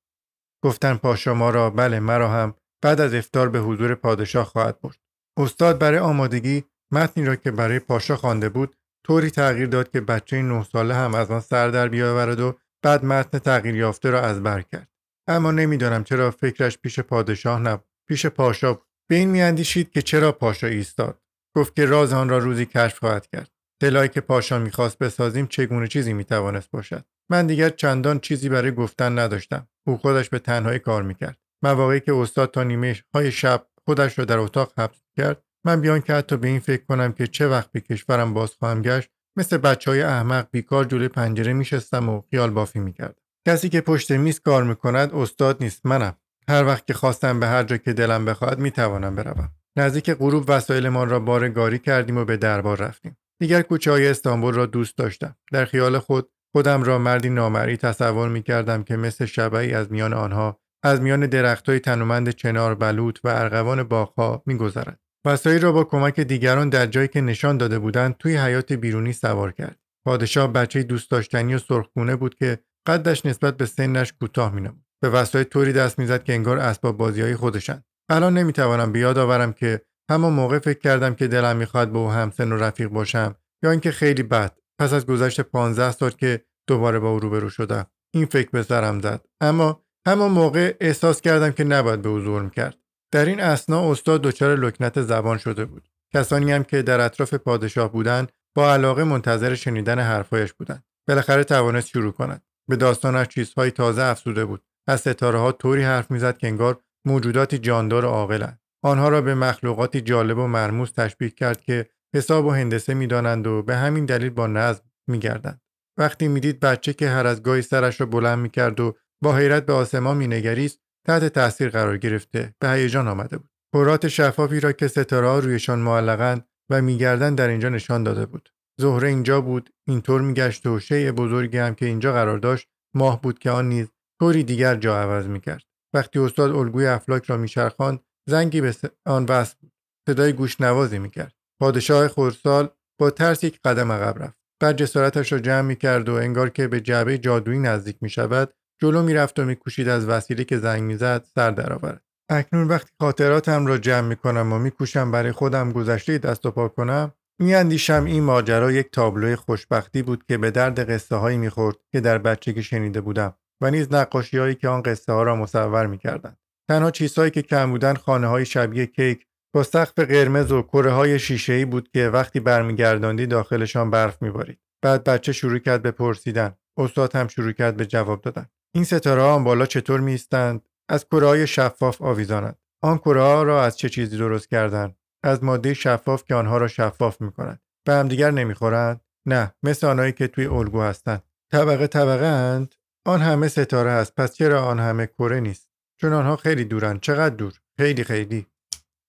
گفتن 0.65 0.95
پاشا 0.95 1.35
ما 1.35 1.50
را 1.50 1.71
بله 1.71 2.00
مرا 2.00 2.29
هم 2.29 2.55
بعد 2.83 3.00
از 3.00 3.15
افتار 3.15 3.49
به 3.49 3.59
حضور 3.59 3.95
پادشاه 3.95 4.45
خواهد 4.45 4.81
برد. 4.81 4.99
استاد 5.39 5.79
برای 5.79 5.99
آمادگی 5.99 6.65
متنی 6.93 7.25
را 7.25 7.37
که 7.37 7.50
برای 7.50 7.79
پاشا 7.79 8.17
خوانده 8.17 8.49
بود 8.49 8.77
طوری 9.06 9.31
تغییر 9.31 9.67
داد 9.67 9.91
که 9.91 10.00
بچه 10.00 10.43
نه 10.43 10.65
ساله 10.65 10.95
هم 10.95 11.15
از 11.15 11.31
آن 11.31 11.41
سر 11.41 11.69
در 11.69 11.89
بیاورد 11.89 12.41
و 12.41 12.59
بعد 12.83 13.05
متن 13.05 13.39
تغییر 13.39 13.77
یافته 13.77 14.11
را 14.11 14.21
از 14.21 14.43
بر 14.43 14.62
کرد. 14.62 14.89
اما 15.29 15.50
نمی‌دانم 15.50 16.05
چرا 16.05 16.31
فکرش 16.31 16.79
پیش 16.79 17.00
پادشاه 17.00 17.61
نبود. 17.61 17.89
پیش 18.09 18.27
پاشا 18.27 18.73
بود. 18.73 18.87
به 19.11 19.17
این 19.17 19.31
میاندیشید 19.31 19.91
که 19.91 20.03
چرا 20.03 20.33
پاشا 20.33 20.67
ایستاد. 20.67 21.23
گفت 21.59 21.77
که 21.77 21.87
راز 21.87 22.13
آن 22.13 22.29
را 22.29 22.39
روزی 22.39 22.67
کشف 22.67 22.99
خواهد 22.99 23.27
کرد. 23.27 23.51
دلایی 23.81 24.09
که 24.09 24.21
پاشا 24.21 24.59
می‌خواست 24.59 24.99
بسازیم 24.99 25.47
چگونه 25.47 25.87
چیزی 25.89 26.13
می‌توانست 26.13 26.71
باشد؟ 26.71 27.05
من 27.31 27.47
دیگر 27.47 27.69
چندان 27.69 28.21
چیزی 28.21 28.49
برای 28.49 28.73
گفتن 28.73 29.19
نداشتم. 29.19 29.69
او 29.87 29.97
خودش 29.97 30.29
به 30.29 30.39
تنهایی 30.39 30.79
کار 30.79 31.03
می‌کرد. 31.03 31.39
مواقعی 31.63 32.01
که 32.01 32.15
استاد 32.15 32.51
تا 32.51 32.63
نیمه 32.63 32.97
های 33.15 33.33
شب 33.33 33.67
خودش 33.85 34.19
را 34.19 34.25
در 34.25 34.39
اتاق 34.39 34.73
حبس 34.79 34.99
کرد 35.17 35.43
من 35.65 35.81
بیان 35.81 36.01
که 36.01 36.15
حتی 36.15 36.37
به 36.37 36.49
این 36.49 36.61
فکر 36.61 36.85
کنم 36.85 37.13
که 37.13 37.27
چه 37.27 37.49
وقت 37.49 37.73
به 37.73 37.81
کشورم 37.81 38.35
باز 38.35 38.51
خواهم 38.51 38.83
گشت 38.83 39.11
مثل 39.37 39.57
بچه 39.57 39.91
های 39.91 40.03
احمق 40.03 40.49
بیکار 40.51 40.85
جلوی 40.85 41.09
پنجره 41.09 41.53
میشستم 41.53 42.09
و 42.09 42.23
خیال 42.31 42.51
بافی 42.51 42.79
می‌کردم. 42.79 43.23
کسی 43.49 43.69
که 43.69 43.81
پشت 43.81 44.11
میز 44.11 44.41
کار 44.41 44.65
می‌کند 44.65 45.15
استاد 45.15 45.57
نیست. 45.61 45.87
منم. 45.87 46.17
هر 46.49 46.65
وقت 46.65 46.87
که 46.87 46.95
خواستم 46.95 47.41
به 47.41 47.47
هر 47.47 47.63
جا 47.63 47.77
که 47.77 47.93
دلم 47.93 48.25
بخواهد 48.25 48.59
می‌توانم 48.59 49.15
بروم. 49.15 49.58
نزدیک 49.76 50.11
غروب 50.11 50.44
وسایلمان 50.49 51.09
را 51.09 51.20
بار 51.20 51.49
گاری 51.49 51.79
کردیم 51.79 52.17
و 52.17 52.25
به 52.25 52.37
دربار 52.37 52.79
رفتیم. 52.79 53.17
دیگر 53.41 53.62
کوچه 53.62 53.91
های 53.91 54.09
استانبول 54.09 54.55
را 54.55 54.67
دوست 54.67 54.99
داشتم. 54.99 55.37
در 55.53 55.65
خیال 55.65 55.99
خود 55.99 56.31
خودم 56.53 56.82
را 56.82 56.99
مردی 56.99 57.31
نامری 57.31 57.76
تصور 57.76 58.29
می 58.29 58.43
کردم 58.43 58.82
که 58.82 58.97
مثل 58.97 59.25
شبعی 59.25 59.75
از 59.75 59.93
میان 59.93 60.12
آنها 60.12 60.61
از 60.82 61.00
میان 61.00 61.26
درختهای 61.26 61.81
تنومند 61.81 62.31
چنار 62.31 62.75
بلوط 62.75 63.19
و 63.25 63.29
ارغوان 63.29 63.82
باغها 63.82 64.43
میگذرد. 64.47 65.00
وسایل 65.26 65.62
را 65.62 65.73
با 65.73 65.85
کمک 65.85 66.21
دیگران 66.21 66.69
در 66.69 66.87
جایی 66.87 67.09
که 67.09 67.21
نشان 67.21 67.56
داده 67.56 67.79
بودند 67.79 68.17
توی 68.17 68.37
حیات 68.37 68.73
بیرونی 68.73 69.12
سوار 69.12 69.53
کرد 69.53 69.79
پادشاه 70.06 70.53
بچه 70.53 70.82
دوست 70.82 71.11
داشتنی 71.11 71.55
و 71.55 71.59
سرخگونه 71.59 72.17
بود 72.17 72.35
که 72.35 72.59
قدش 72.87 73.26
نسبت 73.26 73.56
به 73.56 73.67
سنش 73.67 74.12
کوتاه 74.12 74.55
مینمود. 74.55 74.85
به 75.03 75.09
وسایل 75.09 75.44
طوری 75.44 75.73
دست 75.73 75.99
می‌زد 75.99 76.25
که 76.25 76.32
انگار 76.32 76.59
اسباب 76.59 76.97
بازی 76.97 77.23
های 77.23 77.37
خودشند. 77.37 77.85
الان 78.11 78.39
نمی‌توانم 78.39 78.93
بیاد 78.93 79.19
آورم 79.19 79.53
که 79.53 79.81
همان 80.11 80.33
موقع 80.33 80.59
فکر 80.59 80.79
کردم 80.79 81.15
که 81.15 81.29
دلم 81.29 81.57
می‌خواد 81.57 81.93
به 81.93 81.99
او 81.99 82.11
همسن 82.11 82.53
و 82.53 82.57
رفیق 82.57 82.89
باشم 82.89 83.35
یا 83.63 83.71
اینکه 83.71 83.91
خیلی 83.91 84.23
بد. 84.23 84.59
پس 84.81 84.93
از 84.93 85.07
گذشت 85.07 85.41
15 85.41 85.91
سال 85.91 86.11
که 86.11 86.45
دوباره 86.67 86.99
با 86.99 87.11
او 87.11 87.21
روبرو 87.21 87.51
شدم 87.51 87.87
این 88.15 88.27
فکر 88.27 88.51
به 88.51 88.63
سرم 88.63 89.01
زد. 89.01 89.25
اما 89.41 89.83
همان 90.07 90.31
موقع 90.31 90.77
احساس 90.81 91.21
کردم 91.21 91.51
که 91.51 91.65
نباید 91.65 92.03
به 92.03 92.09
او 92.09 92.21
ظلم 92.21 92.51
کرد. 92.51 92.77
در 93.13 93.25
این 93.25 93.41
اسنا 93.41 93.91
استاد 93.91 94.23
دچار 94.23 94.57
لکنت 94.57 95.03
زبان 95.03 95.39
شده 95.39 95.65
بود. 95.65 95.89
کسانی 96.15 96.53
هم 96.53 96.65
که 96.65 96.83
در 96.83 97.01
اطراف 97.01 97.35
پادشاه 97.35 97.93
بودند 97.93 98.33
با 98.55 98.73
علاقه 98.73 99.05
منتظر 99.05 99.55
شنیدن 99.55 99.99
حرفهایش 99.99 100.53
بودند. 100.53 100.85
بالاخره 101.09 101.45
توانست 101.45 101.89
شروع 101.89 102.13
کند. 102.13 102.43
به 102.69 102.77
داستانش 102.77 103.29
چیزهای 103.29 103.71
تازه 103.71 104.03
افزوده 104.03 104.45
بود. 104.45 104.65
از 104.88 105.00
ستاره 105.00 105.38
ها 105.38 105.53
طوری 105.53 105.83
حرف 105.83 106.11
می‌زد 106.11 106.38
که 106.38 106.47
انگار 106.47 106.81
موجوداتی 107.09 107.59
جاندار 107.59 108.05
و 108.05 108.09
عاقلند 108.09 108.61
آنها 108.85 109.09
را 109.09 109.21
به 109.21 109.35
مخلوقاتی 109.35 110.00
جالب 110.00 110.38
و 110.38 110.47
مرموز 110.47 110.93
تشبیه 110.93 111.31
کرد 111.31 111.61
که 111.61 111.87
حساب 112.15 112.47
و 112.47 112.50
هندسه 112.50 112.95
می‌دانند 112.95 113.47
و 113.47 113.62
به 113.62 113.77
همین 113.77 114.07
دلیل 114.07 114.31
با 114.31 114.47
نظم 114.47 114.83
میگردند. 115.09 115.61
وقتی 115.99 116.29
می‌دید 116.29 116.61
بچه 116.61 116.93
که 116.93 117.09
هر 117.09 117.27
از 117.27 117.43
گاهی 117.43 117.62
سرش 117.62 118.00
را 118.00 118.07
بلند 118.07 118.38
می‌کرد 118.38 118.81
و 118.81 118.97
با 119.23 119.37
حیرت 119.37 119.67
به 119.67 119.73
آسمان 119.73 120.17
مینگریست 120.17 120.81
تحت 121.07 121.25
تاثیر 121.25 121.69
قرار 121.69 121.99
گرفته 121.99 122.55
به 122.61 122.71
هیجان 122.71 123.09
آمده 123.09 123.38
بود. 123.38 123.50
کرات 123.75 124.09
شفافی 124.09 124.61
را 124.61 124.73
که 124.73 124.88
ستاره 124.88 125.41
رویشان 125.41 125.79
معلقند 125.79 126.45
و 126.71 126.83
میگردند 126.83 127.38
در 127.38 127.49
اینجا 127.49 127.69
نشان 127.69 128.03
داده 128.03 128.27
بود. 128.27 128.49
زهره 128.81 129.09
اینجا 129.09 129.41
بود 129.41 129.71
اینطور 129.87 130.21
میگشت 130.21 130.67
و 130.67 130.81
شیء 130.81 131.12
بزرگی 131.12 131.59
هم 131.59 131.75
که 131.75 131.87
اینجا 131.87 132.12
قرار 132.12 132.38
داشت 132.38 132.69
ماه 132.95 133.23
بود 133.23 133.38
که 133.38 133.50
آن 133.50 133.69
نیز 133.69 133.88
طوری 134.21 134.45
دیگر 134.45 134.75
جا 134.75 135.00
عوض 135.03 135.27
می‌کرد. 135.27 135.68
وقتی 135.95 136.18
استاد 136.18 136.50
الگوی 136.50 136.87
افلاک 136.87 137.25
را 137.25 137.37
میچرخاند 137.37 138.00
زنگی 138.28 138.61
به 138.61 138.75
آن 139.07 139.25
وصل 139.25 139.54
بود. 139.61 139.73
صدای 140.09 140.33
گوشنوازی 140.33 140.99
می‌کرد. 140.99 141.35
پادشاه 141.61 142.09
خورسال 142.09 142.68
با 143.00 143.11
ترس 143.11 143.45
یک 143.45 143.61
قدم 143.64 143.92
عقب 143.92 144.23
رفت. 144.23 144.38
بعد 144.61 144.76
جسارتش 144.76 145.33
را 145.33 145.38
جمع 145.38 145.61
می‌کرد 145.61 146.09
و 146.09 146.14
انگار 146.14 146.49
که 146.49 146.68
به 146.68 146.80
جعبه 146.80 147.18
جادویی 147.18 147.59
نزدیک 147.59 147.97
می‌شود 148.00 148.54
جلو 148.83 149.02
می‌رفت 149.02 149.38
و 149.38 149.45
میکوشید 149.45 149.88
از 149.88 150.09
وسیله 150.09 150.45
که 150.45 150.59
زنگ 150.59 150.83
می‌زد 150.83 151.25
سر 151.35 151.50
درآورد. 151.50 152.02
اکنون 152.30 152.68
وقتی 152.68 152.90
خاطراتم 153.00 153.66
را 153.66 153.78
جمع 153.78 154.09
می‌کنم 154.09 154.52
و 154.52 154.59
میکوشم 154.59 155.11
برای 155.11 155.33
خودم 155.33 155.73
گذشته 155.73 156.18
دست 156.18 156.47
و 156.47 156.50
پا 156.50 156.68
کنم 156.68 157.12
میاندیشم 157.40 158.04
این 158.04 158.23
ماجرا 158.23 158.73
یک 158.73 158.90
تابلوی 158.92 159.37
خوشبختی 159.37 160.02
بود 160.02 160.25
که 160.25 160.38
به 160.38 160.50
درد 160.50 160.90
قصه 160.90 161.16
هایی 161.16 161.38
می‌خورد 161.38 161.76
که 161.92 162.00
در 162.00 162.18
بچگی 162.18 162.62
شنیده 162.62 163.00
بودم. 163.00 163.35
و 163.61 163.71
نیز 163.71 163.93
نقاشی 163.93 164.38
هایی 164.38 164.55
که 164.55 164.69
آن 164.69 164.83
قصه 164.83 165.12
ها 165.12 165.23
را 165.23 165.37
مصور 165.37 165.87
می‌کردند. 165.87 166.38
تنها 166.69 166.91
چیزهایی 166.91 167.31
که 167.31 167.43
کم 167.43 167.71
بودن 167.71 167.95
خانه 167.95 168.27
های 168.27 168.47
شبیه 168.47 168.87
کیک 168.87 169.27
با 169.55 169.62
سقف 169.62 169.99
قرمز 169.99 170.53
و 170.53 170.62
کره 170.62 170.91
های 170.91 171.19
شیشه 171.19 171.53
ای 171.53 171.65
بود 171.65 171.88
که 171.88 172.09
وقتی 172.09 172.41
برمیگرداندی 172.41 173.27
داخلشان 173.27 173.91
برف 173.91 174.23
میبارید. 174.23 174.59
بعد 174.83 175.05
بچه 175.05 175.33
شروع 175.33 175.59
کرد 175.59 175.83
به 175.83 175.91
پرسیدن. 175.91 176.55
استاد 176.77 177.17
هم 177.17 177.29
شروع 177.29 177.53
کرد 177.53 177.77
به 177.77 177.87
جواب 177.87 178.21
دادن. 178.21 178.47
این 178.75 178.85
ستاره 178.85 179.23
ها 179.23 179.38
بالا 179.38 179.67
چطور 179.67 180.00
میستند 180.00 180.69
از 180.88 181.05
کره 181.05 181.27
های 181.27 181.47
شفاف 181.47 182.03
آویزانند. 182.03 182.59
آن 182.83 182.99
کره 182.99 183.23
ها 183.23 183.43
را 183.43 183.65
از 183.65 183.79
چه 183.79 183.88
چیزی 183.88 184.19
درست 184.19 184.49
کردند؟ 184.49 184.97
از 185.23 185.45
ماده 185.45 185.75
شفاف 185.75 186.25
که 186.25 186.35
آنها 186.35 186.59
را 186.59 186.69
شفاف 186.69 187.21
می‌کنند. 187.21 187.61
به 187.85 187.93
همدیگر 187.93 188.31
نمی‌خورند؟ 188.31 189.00
نه 189.27 189.55
مثل 189.62 189.87
آنهایی 189.87 190.12
که 190.12 190.29
توی 190.29 190.47
الگو 190.47 190.81
هستند. 190.81 191.23
طبقه 191.53 191.87
طبقه 191.87 192.27
اند. 192.27 192.75
آن 193.07 193.21
همه 193.21 193.49
ستاره 193.49 193.90
هست 193.90 194.14
پس 194.14 194.35
چرا 194.35 194.64
آن 194.64 194.81
همه 194.81 195.07
کره 195.07 195.40
نیست؟ 195.40 195.69
چون 196.00 196.12
آنها 196.12 196.37
خیلی 196.37 196.64
دورن 196.64 196.99
چقدر 196.99 197.35
دور؟ 197.35 197.61
خیلی 197.81 198.05
خیلی. 198.05 198.47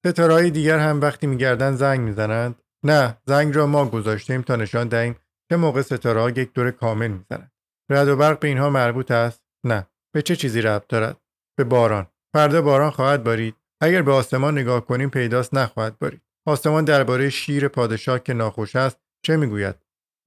ستاره 0.06 0.50
دیگر 0.50 0.80
هم 0.80 1.02
وقتی 1.02 1.28
میگردن 1.28 1.76
زنگ 1.76 2.00
می‌زنند؟ 2.00 2.62
نه 2.86 3.18
زنگ 3.28 3.56
را 3.56 3.68
ما 3.68 3.86
گذاشتیم 3.86 4.42
تا 4.42 4.56
نشان 4.56 4.88
دهیم 4.88 5.16
چه 5.52 5.58
موقع 5.58 5.82
ستاره 5.82 6.40
یک 6.40 6.54
دور 6.54 6.72
کامل 6.72 7.08
می‌زنند. 7.08 7.52
رد 7.92 8.08
و 8.08 8.16
برق 8.16 8.40
به 8.40 8.48
اینها 8.48 8.70
مربوط 8.70 9.12
است؟ 9.12 9.44
نه. 9.66 9.88
به 10.14 10.22
چه 10.22 10.36
چیزی 10.36 10.62
ربط 10.62 10.88
دارد؟ 10.88 11.18
به 11.58 11.64
باران. 11.64 12.08
فردا 12.34 12.62
باران 12.62 12.92
خواهد 12.92 13.24
بارید. 13.24 13.56
اگر 13.82 14.02
به 14.02 14.12
آسمان 14.12 14.58
نگاه 14.58 14.86
کنیم 14.86 15.10
پیداست 15.10 15.54
نخواهد 15.54 16.00
بارید. 16.00 16.22
آسمان 16.48 16.86
درباره 16.86 17.30
شیر 17.30 17.68
پادشاه 17.68 18.20
که 18.20 18.34
ناخوش 18.34 18.76
است 18.76 19.00
چه 19.26 19.38
می‌گوید؟ 19.38 19.76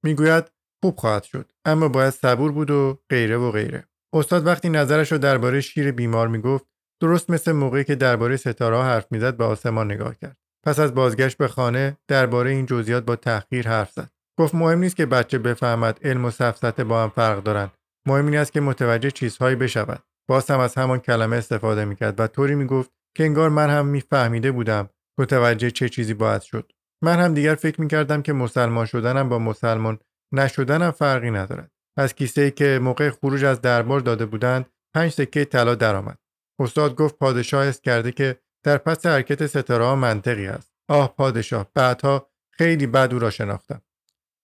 می‌گوید 0.03 0.51
خوب 0.83 0.97
خواهد 0.97 1.23
شد. 1.23 1.51
اما 1.65 1.87
باید 1.87 2.13
صبور 2.13 2.51
بود 2.51 2.71
و 2.71 2.99
غیره 3.09 3.37
و 3.37 3.51
غیره. 3.51 3.83
استاد 4.13 4.47
وقتی 4.47 4.69
نظرش 4.69 5.11
رو 5.11 5.17
درباره 5.17 5.61
شیر 5.61 5.91
بیمار 5.91 6.27
می‌گفت 6.27 6.65
درست 7.01 7.29
مثل 7.29 7.51
موقعی 7.51 7.83
که 7.83 7.95
درباره 7.95 8.37
ستاره 8.37 8.83
حرف 8.83 9.05
می‌زد 9.11 9.37
به 9.37 9.43
آسمان 9.43 9.91
نگاه 9.91 10.15
کرد. 10.15 10.37
پس 10.65 10.79
از 10.79 10.93
بازگشت 10.93 11.37
به 11.37 11.47
خانه 11.47 11.97
درباره 12.07 12.51
این 12.51 12.65
جزئیات 12.65 13.05
با 13.05 13.15
تحقیر 13.15 13.67
حرف 13.67 13.91
زد. 13.91 14.09
گفت 14.39 14.55
مهم 14.55 14.79
نیست 14.79 14.95
که 14.95 15.05
بچه 15.05 15.37
بفهمد 15.37 15.99
علم 16.03 16.25
و 16.25 16.31
سفسطه 16.31 16.83
با 16.83 17.03
هم 17.03 17.09
فرق 17.09 17.43
دارند 17.43 17.71
مهم 18.07 18.25
این 18.25 18.37
است 18.37 18.53
که 18.53 18.61
متوجه 18.61 19.11
چیزهایی 19.11 19.55
بشود. 19.55 20.03
باز 20.29 20.51
هم 20.51 20.59
از 20.59 20.75
همان 20.75 20.99
کلمه 20.99 21.35
استفاده 21.35 21.85
می‌کرد 21.85 22.19
و 22.19 22.27
طوری 22.27 22.55
می‌گفت 22.55 22.91
که 23.17 23.23
انگار 23.23 23.49
من 23.49 23.69
هم 23.69 23.85
میفهمیده 23.85 24.51
بودم 24.51 24.89
متوجه 25.19 25.71
چه 25.71 25.89
چیزی 25.89 26.13
باید 26.13 26.41
شد. 26.41 26.71
من 27.03 27.19
هم 27.19 27.33
دیگر 27.33 27.55
فکر 27.55 27.81
می‌کردم 27.81 28.21
که 28.21 28.33
مسلمان 28.33 28.85
شدنم 28.85 29.29
با 29.29 29.39
مسلمان 29.39 29.99
نشدنم 30.33 30.91
فرقی 30.91 31.31
ندارد. 31.31 31.71
از 31.97 32.15
کیسه 32.15 32.41
ای 32.41 32.51
که 32.51 32.79
موقع 32.81 33.09
خروج 33.09 33.43
از 33.43 33.61
دربار 33.61 33.99
داده 33.99 34.25
بودند 34.25 34.65
پنج 34.95 35.11
سکه 35.11 35.45
طلا 35.45 35.75
درآمد. 35.75 36.17
استاد 36.59 36.95
گفت 36.95 37.17
پادشاه 37.17 37.65
است 37.65 37.83
کرده 37.83 38.11
که 38.11 38.39
در 38.63 38.77
پس 38.77 39.05
حرکت 39.05 39.45
ستاره 39.45 39.95
منطقی 39.95 40.47
است. 40.47 40.73
آه 40.89 41.15
پادشاه 41.15 41.67
بعدها 41.73 42.29
خیلی 42.51 42.87
بد 42.87 43.13
او 43.13 43.19
را 43.19 43.29
شناختم. 43.29 43.81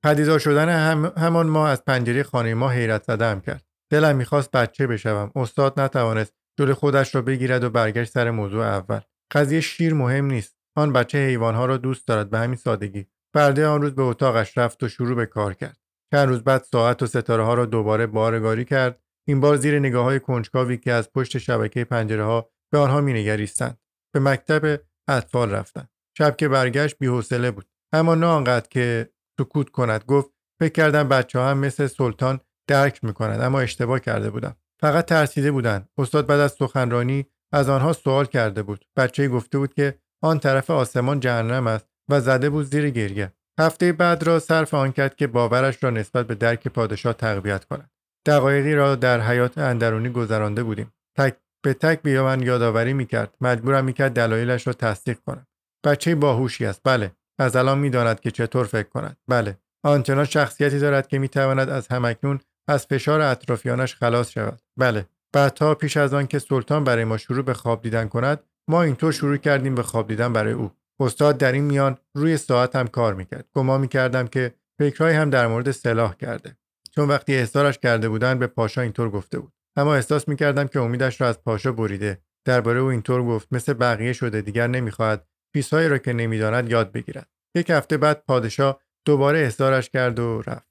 پدیدار 0.04 0.40
شدن 0.40 0.70
هم 0.70 1.14
همان 1.18 1.48
ما 1.48 1.68
از 1.68 1.86
پنجره 1.86 2.24
خانه 2.24 2.54
ما 2.54 2.70
حیرت 2.70 3.04
زدم 3.04 3.42
کرد. 3.42 3.66
دلم 3.92 4.16
می‌خواست 4.16 4.52
بچه 4.52 4.88
بشوم. 4.88 5.32
استاد 5.36 5.80
نتوانست 5.80 6.34
جلوی 6.60 6.74
خودش 6.74 7.16
را 7.16 7.22
بگیرد 7.22 7.64
و 7.64 7.70
برگشت 7.70 8.12
سر 8.12 8.32
موضوع 8.32 8.66
اول. 8.66 9.00
قضیه 9.32 9.62
شیر 9.62 9.94
مهم 9.94 10.26
نیست. 10.26 10.56
آن 10.78 10.94
بچه 10.94 11.18
حیوانها 11.18 11.66
را 11.66 11.78
دوست 11.78 12.08
دارد. 12.08 12.30
به 12.30 12.40
همین 12.40 12.56
سادگی. 12.56 13.08
فرده 13.34 13.68
آن 13.68 13.82
روز 13.82 13.96
به 13.96 14.02
اتاقش 14.02 14.58
رفت 14.58 14.84
و 14.84 14.88
شروع 14.88 15.16
به 15.16 15.26
کار 15.26 15.54
کرد. 15.54 15.78
چند 16.14 16.28
روز 16.30 16.44
بعد 16.44 16.64
ساعت 16.64 17.04
و 17.04 17.08
ستاره 17.08 17.44
ها 17.44 17.54
را 17.54 17.66
دوباره 17.66 18.08
بارگاری 18.08 18.66
کرد. 18.66 19.00
این 19.28 19.40
بار 19.40 19.56
زیر 19.56 19.80
نگاه 19.80 20.04
های 20.04 20.20
کنجکاوی 20.20 20.78
که 20.78 20.92
از 20.92 21.12
پشت 21.14 21.38
شبکه 21.38 21.84
پنجره 21.84 22.24
ها 22.24 22.50
به 22.72 22.78
آنها 22.78 23.02
مینگریستند 23.02 23.80
به 24.14 24.20
مکتب 24.20 24.82
اطفال 25.08 25.52
رفتند. 25.52 25.90
شب 26.18 26.36
که 26.36 26.48
برگشت 26.48 26.98
بیحوصله 27.00 27.52
بود. 27.52 27.70
اما 27.94 28.16
نه 28.16 28.26
آنقدر 28.26 28.68
که 28.70 29.10
سکوت 29.40 29.70
کند 29.70 30.04
گفت 30.04 30.30
فکر 30.60 30.74
کردم 30.74 31.10
بچه 31.10 31.40
هم 31.40 31.58
مثل 31.58 31.88
سلطان 31.88 32.40
درک 32.70 33.04
می‌کنند 33.04 33.42
اما 33.42 33.60
اشتباه 33.60 34.00
کرده 34.00 34.30
بودم. 34.30 34.56
فقط 34.82 35.06
ترسیده 35.06 35.52
بودند. 35.52 35.90
استاد 35.98 36.28
بعد 36.28 36.40
از 36.40 36.52
سخنرانی 36.52 37.26
از 37.54 37.70
آنها 37.70 37.94
سوال 37.94 38.26
کرده 38.26 38.64
بود. 38.64 38.86
بچه 38.98 39.28
گفته 39.28 39.58
بود 39.58 39.74
که 39.74 40.00
آن 40.24 40.40
طرف 40.40 40.70
آسمان 40.70 41.20
جهنم 41.20 41.68
است. 41.68 41.89
و 42.10 42.22
زده 42.22 42.50
بود 42.50 42.66
زیر 42.66 42.90
گریه. 42.90 43.34
هفته 43.60 43.92
بعد 43.92 44.24
را 44.24 44.40
صرف 44.40 44.74
آن 44.74 44.92
کرد 44.92 45.16
که 45.16 45.28
باورش 45.28 45.84
را 45.84 45.90
نسبت 45.90 46.28
به 46.28 46.36
درک 46.36 46.68
پادشاه 46.68 47.14
تقویت 47.14 47.66
کند. 47.66 47.92
دقایقی 48.26 48.76
را 48.76 48.96
در 48.96 49.22
حیات 49.22 49.58
اندرونی 49.58 50.10
گذرانده 50.10 50.64
بودیم. 50.64 50.94
تک 51.18 51.36
به 51.64 51.74
تک 51.74 52.02
بیا 52.02 52.24
من 52.24 52.42
یادآوری 52.42 52.94
می‌کرد. 52.94 53.34
مجبورم 53.42 53.86
می‌کرد 53.86 54.14
دلایلش 54.14 54.68
را 54.68 54.74
تصدیق 54.74 55.18
کنم. 55.26 55.48
بچه 55.86 56.16
باهوشی 56.16 56.66
است. 56.66 56.82
بله. 56.84 57.12
از 57.40 57.56
الان 57.56 57.80
می‌داند 57.80 58.20
که 58.20 58.32
چطور 58.32 58.66
فکر 58.66 58.90
کند. 58.90 59.18
بله. 59.28 59.58
آنچنان 59.84 60.26
شخصیتی 60.26 60.80
دارد 60.80 61.08
که 61.08 61.20
می‌تواند 61.20 61.70
از 61.70 61.88
همکنون 61.88 62.40
از 62.68 62.86
فشار 62.86 63.22
اطرافیانش 63.22 63.96
خلاص 63.96 64.32
شود. 64.32 64.62
بله. 64.78 65.06
بعدها 65.34 65.76
پیش 65.76 65.98
از 65.98 66.14
آن 66.14 66.28
که 66.28 66.40
سلطان 66.40 66.84
برای 66.84 67.04
ما 67.04 67.18
شروع 67.18 67.44
به 67.44 67.54
خواب 67.54 67.82
دیدن 67.82 68.08
کند 68.08 68.40
ما 68.70 68.84
اینطور 68.84 69.12
شروع 69.12 69.38
کردیم 69.38 69.76
به 69.76 69.84
خواب 69.84 70.08
دیدن 70.08 70.34
برای 70.34 70.54
او. 70.54 70.72
استاد 71.00 71.38
در 71.38 71.52
این 71.52 71.64
میان 71.64 71.98
روی 72.16 72.38
ساعت 72.38 72.76
هم 72.76 72.88
کار 72.88 73.14
می‌کرد. 73.14 73.50
گمان 73.54 73.82
می‌کردم 73.82 74.28
که 74.28 74.54
فکرهایی 74.80 75.16
هم 75.16 75.30
در 75.30 75.48
مورد 75.48 75.72
سلاح 75.72 76.16
کرده. 76.16 76.58
چون 76.96 77.08
وقتی 77.08 77.36
احضارش 77.36 77.78
کرده 77.78 78.10
بودن 78.10 78.40
به 78.40 78.48
پاشا 78.48 78.82
اینطور 78.82 79.10
گفته 79.10 79.40
بود. 79.40 79.54
اما 79.76 79.96
احساس 79.96 80.28
می‌کردم 80.28 80.68
که 80.68 80.80
امیدش 80.80 81.22
را 81.22 81.28
از 81.28 81.44
پاشا 81.44 81.72
بریده. 81.72 82.22
درباره 82.46 82.80
او 82.80 82.88
اینطور 82.88 83.24
گفت 83.24 83.48
مثل 83.52 83.74
بقیه 83.74 84.14
شده 84.14 84.42
دیگر 84.42 84.68
نمی‌خواهد 84.68 85.28
چیزهایی 85.54 85.88
را 85.90 85.98
که 85.98 86.14
نمی‌داند 86.14 86.70
یاد 86.70 86.92
بگیرد. 86.92 87.30
یک 87.56 87.70
هفته 87.70 87.98
بعد 87.98 88.24
پادشاه 88.28 88.82
دوباره 89.06 89.40
احضارش 89.40 89.90
کرد 89.90 90.20
و 90.20 90.42
رفت. 90.48 90.70